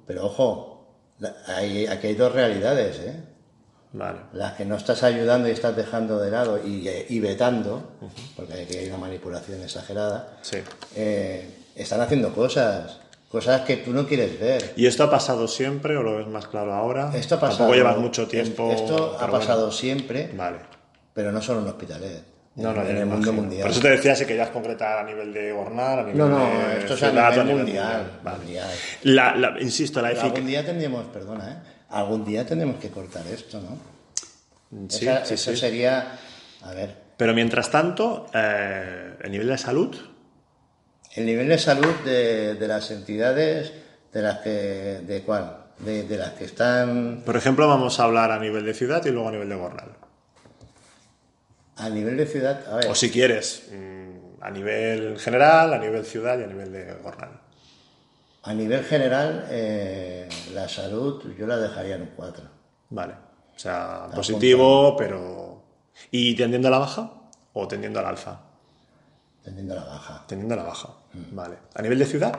[0.05, 0.97] pero ojo,
[1.47, 3.23] hay, aquí hay dos realidades, ¿eh?
[3.95, 4.21] Vale.
[4.33, 7.91] las que no estás ayudando y estás dejando de lado y, y vetando,
[8.35, 10.57] porque aquí hay una manipulación exagerada, Sí.
[10.95, 12.97] eh, están haciendo cosas,
[13.33, 14.73] cosas que tú no quieres ver.
[14.75, 17.11] ¿Y esto ha pasado siempre o lo ves más claro ahora?
[17.15, 17.57] Esto ha pasado.
[17.61, 18.71] Tampoco llevas mucho tiempo.
[18.71, 19.33] Esto ha bueno.
[19.39, 20.57] pasado siempre, Vale.
[21.15, 22.23] pero no solo en Hospitalet,
[22.57, 23.33] No, no, en el mundo imagino.
[23.33, 23.61] mundial.
[23.63, 26.45] Por eso te decía si querías concretar a nivel de Gornal, a nivel No, no,
[26.69, 28.37] de esto es a nivel o mundial, Vale.
[28.37, 28.69] mundial.
[29.01, 30.31] La, la- insisto, la eficacia.
[30.31, 31.57] algún día tendríamos, perdona, ¿eh?
[31.89, 33.77] algún día tendremos que cortar esto, ¿no?
[34.89, 35.57] Sí, Esa- sí, eso sí.
[35.57, 36.19] sería,
[36.61, 39.95] a ver, Pero mientras tanto, eh, el nivel de salud,
[41.15, 43.71] el nivel de salud de, de las entidades,
[44.11, 44.49] de las que,
[45.05, 45.57] ¿de cuál?
[45.79, 49.09] De, de las que están por ejemplo, vamos a hablar a nivel de ciudad y
[49.11, 49.89] luego a nivel de Gornal.
[51.77, 56.05] a nivel de ciudad, a ver, O si quieres, mm, a nivel general, a nivel
[56.05, 57.39] ciudad y a nivel de Gornal.
[58.43, 62.43] a nivel general, eh, la salud yo la dejaría en un 4.
[62.89, 63.13] Vale.
[63.55, 65.63] O sea, positivo, pero.
[66.11, 67.11] ¿Y tendiendo a la baja
[67.53, 68.41] o tendiendo al alfa?
[69.43, 70.23] Tendiendo a la baja.
[70.27, 70.89] Tendiendo a la baja.
[71.31, 71.57] Vale.
[71.75, 72.37] ¿A nivel de ciudad?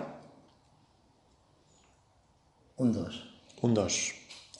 [2.76, 3.30] Un 2.
[3.62, 4.14] Un 2.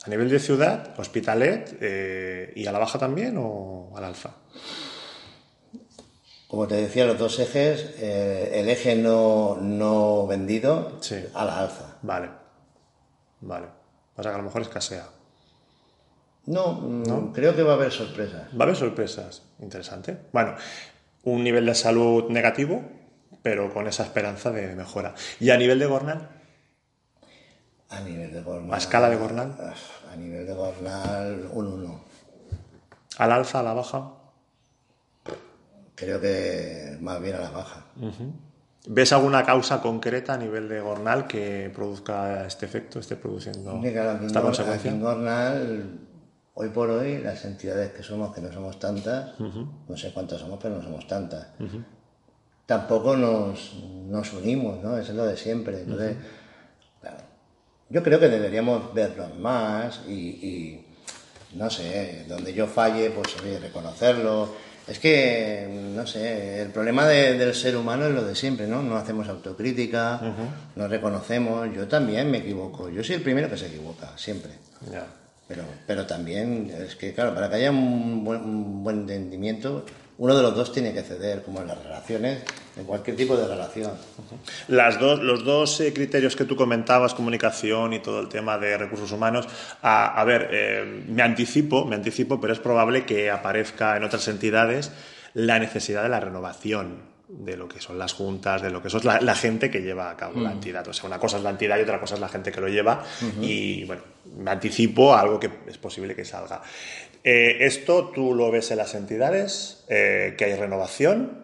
[0.05, 4.31] A nivel de ciudad, Hospitalet, eh, ¿y a la baja también o al alfa?
[6.47, 11.25] Como te decía, los dos ejes, eh, el eje no, no vendido Sí.
[11.33, 11.97] a la alza.
[12.03, 12.29] Vale.
[13.41, 13.67] Vale.
[14.15, 15.07] O sea que a lo mejor escasea.
[16.45, 18.43] No, mm, creo que va a haber sorpresas.
[18.53, 19.41] Va a haber sorpresas.
[19.59, 20.15] Interesante.
[20.31, 20.55] Bueno,
[21.25, 22.83] un nivel de salud negativo,
[23.41, 25.13] pero con esa esperanza de mejora.
[25.39, 26.29] ¿Y a nivel de Gornal?
[27.89, 28.73] A nivel de Gornal.
[28.73, 29.55] ¿A escala de Gornal?
[30.11, 32.05] A nivel de Gornal, un 1.
[33.17, 34.11] ¿Al alza, a la baja?
[35.95, 37.85] Creo que más bien a la baja.
[38.87, 44.41] ¿Ves alguna causa concreta a nivel de Gornal que produzca este efecto, esté produciendo esta
[44.41, 44.91] consecuencia?
[44.91, 45.99] en Gornal,
[46.55, 49.37] hoy por hoy, las entidades que somos, que no somos tantas,
[49.87, 51.47] no sé cuántas somos, pero no somos tantas,
[52.65, 53.73] tampoco nos,
[54.07, 54.97] nos unimos, ¿no?
[54.97, 55.81] Eso es lo de siempre.
[55.81, 56.15] Entonces,
[57.01, 57.17] claro,
[57.89, 60.85] yo creo que deberíamos vernos más y, y,
[61.55, 64.49] no sé, donde yo falle, pues oye, reconocerlo.
[64.87, 68.81] Es que, no sé, el problema de- del ser humano es lo de siempre, ¿no?
[68.83, 70.19] No hacemos autocrítica,
[70.75, 71.67] no reconocemos.
[71.75, 72.89] Yo también me equivoco.
[72.89, 74.51] Yo soy el primero que se equivoca, siempre.
[74.91, 75.07] Ya.
[75.47, 79.85] Pero, pero también es que, claro, para que haya un buen, un buen entendimiento,
[80.17, 82.43] uno de los dos tiene que ceder, como en las relaciones,
[82.77, 83.91] en cualquier tipo de relación.
[84.69, 88.77] Las dos, los dos eh, criterios que tú comentabas, comunicación y todo el tema de
[88.77, 89.47] recursos humanos,
[89.81, 94.27] a, a ver, eh, me anticipo, me anticipo, pero es probable que aparezca en otras
[94.27, 94.91] entidades
[95.33, 99.01] la necesidad de la renovación de lo que son las juntas, de lo que son
[99.03, 100.87] la, la gente que lleva a cabo la entidad.
[100.87, 102.67] O sea, una cosa es la entidad y otra cosa es la gente que lo
[102.69, 103.03] lleva.
[103.41, 104.03] Y bueno,
[104.37, 106.61] me anticipo a algo que es posible que salga.
[107.23, 109.83] Eh, ¿Esto tú lo ves en las entidades?
[109.89, 111.43] Eh, ¿Que hay renovación?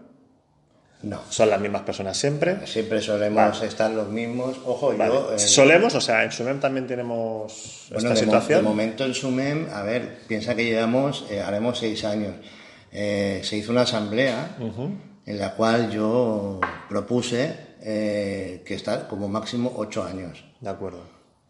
[1.04, 1.20] No.
[1.30, 2.68] ¿Son las mismas personas siempre?
[2.68, 3.68] Siempre solemos Vale.
[3.68, 4.58] estar los mismos.
[4.66, 5.12] Ojo, Vale.
[5.12, 5.34] yo.
[5.34, 5.96] eh, ¿Solemos?
[5.96, 8.60] O sea, en Sumem también tenemos Bueno, esta de, mo- situación.
[8.64, 12.36] de momento en Sumem, a ver, piensa que llevamos, eh, haremos seis años.
[12.92, 14.58] Eh, se hizo una asamblea
[15.26, 20.44] en la cual yo propuse eh, que estar como máximo ocho años.
[20.60, 21.02] De acuerdo.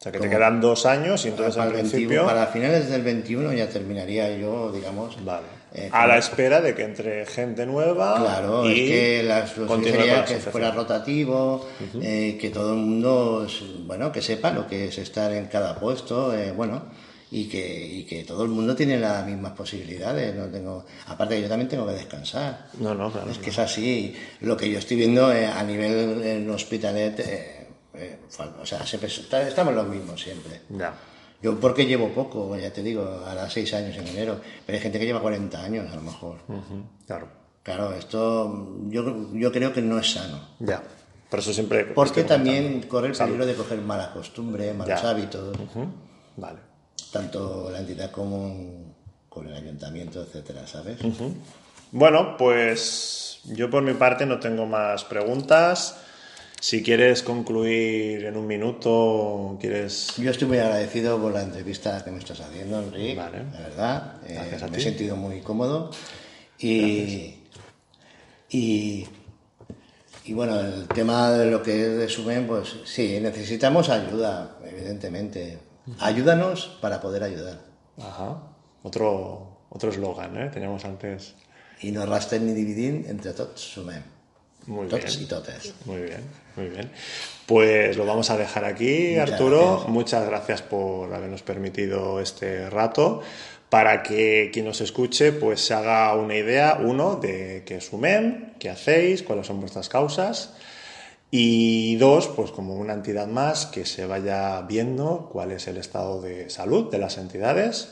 [0.02, 2.26] O sea, que te quedan dos años y entonces 21 principio...
[2.26, 5.24] para finales del 21 ya terminaría yo, digamos.
[5.24, 5.46] Vale.
[5.76, 10.26] eh, a la espera de que entre gente nueva Claro, y es que la sería
[10.26, 11.68] que fuera rotativo,
[12.02, 13.46] eh, que todo el mundo,
[13.86, 16.82] bueno, que sepa lo que es estar en cada puesto, eh, bueno,
[17.30, 20.34] y que, y que todo el mundo tiene las mismas posibilidades.
[20.34, 22.70] No tengo, aparte yo también tengo que descansar.
[22.80, 23.30] No, no, claro.
[23.30, 24.16] Es que es así.
[24.40, 27.61] Lo que yo estoy viendo a nivel en Hospitalet,
[27.94, 28.20] eh,
[28.62, 29.10] o sea, siempre
[29.48, 30.62] estamos los mismos siempre.
[30.70, 30.94] Ya.
[31.42, 35.00] Yo porque llevo poco, ya te digo, ahora seis años en enero, pero hay gente
[35.00, 36.36] que lleva 40 años a lo mejor.
[36.48, 37.28] Ujú, Claro.
[37.64, 40.40] Claro, esto yo, yo creo que no es sano.
[40.60, 40.82] Ya.
[41.30, 41.86] Por eso siempre...
[41.86, 45.10] Porque también corre el peligro de coger malas costumbres, malos Ya.
[45.10, 45.86] hábitos, Ujú.
[46.38, 46.60] Vale.
[47.12, 48.94] tanto la entidad como
[49.30, 50.98] con el ayuntamiento, etcétera, ¿sabes?
[51.92, 55.98] Bueno, pues yo por mi parte no tengo más preguntas.
[56.62, 60.16] Si quieres concluir en un minuto, quieres...
[60.18, 63.16] Yo estoy muy agradecido por la entrevista que me estás haciendo, Enrique.
[63.16, 63.46] Vale.
[63.52, 65.90] La verdad, eh, Gracias a me he sentido muy cómodo.
[66.60, 67.40] Y,
[68.52, 69.08] y,
[70.26, 75.58] y bueno, el tema de lo que es de Sumen, pues sí, necesitamos ayuda, evidentemente.
[76.00, 77.60] Ayúdanos para poder ayudar.
[77.98, 78.40] Ajá.
[78.84, 80.50] Otro otro eslogan, ¿eh?
[80.54, 81.34] Teníamos antes...
[81.82, 84.04] Y no rasten ni dividir entre tots Sumem.
[84.68, 85.24] Muy Tots bien.
[85.24, 85.74] y totes.
[85.86, 86.22] Muy bien,
[86.56, 86.92] muy bien.
[87.46, 89.68] Pues lo vamos a dejar aquí, Muchas Arturo.
[89.72, 89.90] gracias.
[89.90, 93.22] Muchas gracias por habernos permitido este rato
[93.70, 98.54] para que quien nos escuche pues se haga una idea, uno, de qué es UMEM,
[98.60, 100.54] qué hacéis, cuáles son vuestras causas
[101.32, 106.22] y dos, pues como una entidad más que se vaya viendo cuál es el estado
[106.22, 107.88] de salud de las entidades.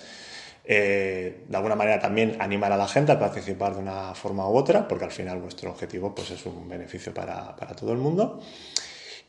[0.71, 4.55] Eh, de alguna manera también animar a la gente a participar de una forma u
[4.55, 8.39] otra, porque al final vuestro objetivo pues, es un beneficio para, para todo el mundo.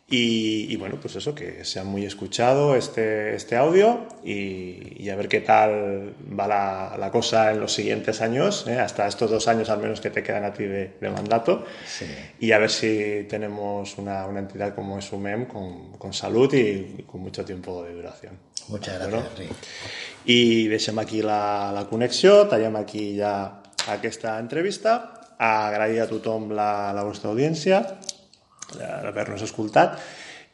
[0.07, 5.17] Y, y, bueno, pues eso, que sea muy escuchado este, este audio y, y a
[5.17, 8.79] ver qué tal va la, la cosa en los siguientes años, ¿eh?
[8.79, 11.65] hasta estos dos años al menos que te quedan a ti de, de mandato.
[11.87, 12.07] Sí.
[12.41, 16.97] Y a ver si tenemos una, una entidad como es UMEM con, con salud y,
[16.99, 18.51] y con mucho tiempo de duración.
[18.69, 19.25] Muchas gracias.
[20.29, 23.33] I deixem aquí la, la connexió, tallem aquí ja
[23.89, 24.99] aquesta entrevista,
[25.41, 27.81] agrair a tothom la, la vostra audiència,
[28.77, 29.97] d'haver-nos escoltat,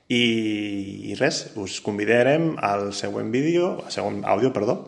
[0.06, 0.22] i,
[1.10, 4.84] i res, us convidarem al següent vídeo, al següent àudio, perdó,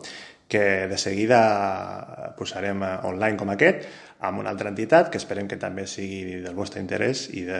[0.49, 3.83] que de seguida posarem eh, online com aquest,
[4.25, 7.59] amb una altra entitat que esperem que també sigui del vostre interès i, de,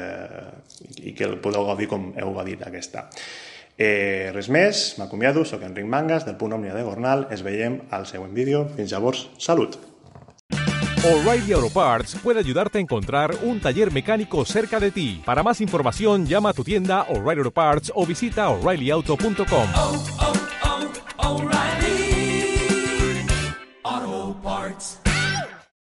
[1.03, 3.05] i que el podeu gaudir com heu gaudit aquesta.
[3.79, 7.79] Eh, res més, m'ha acomiado, sóc Enric Mangas del punt Òmnia de Gornal, ens veiem
[7.95, 8.65] al següent vídeo.
[8.75, 9.79] Fins llavors, salut!
[10.99, 15.21] O'Reilly Auto Parts puede ayudarte a encontrar un taller mecánico cerca de ti.
[15.23, 19.69] Para más información, llama a tu tienda O'Reilly Auto Parts o visita oreillyauto.com.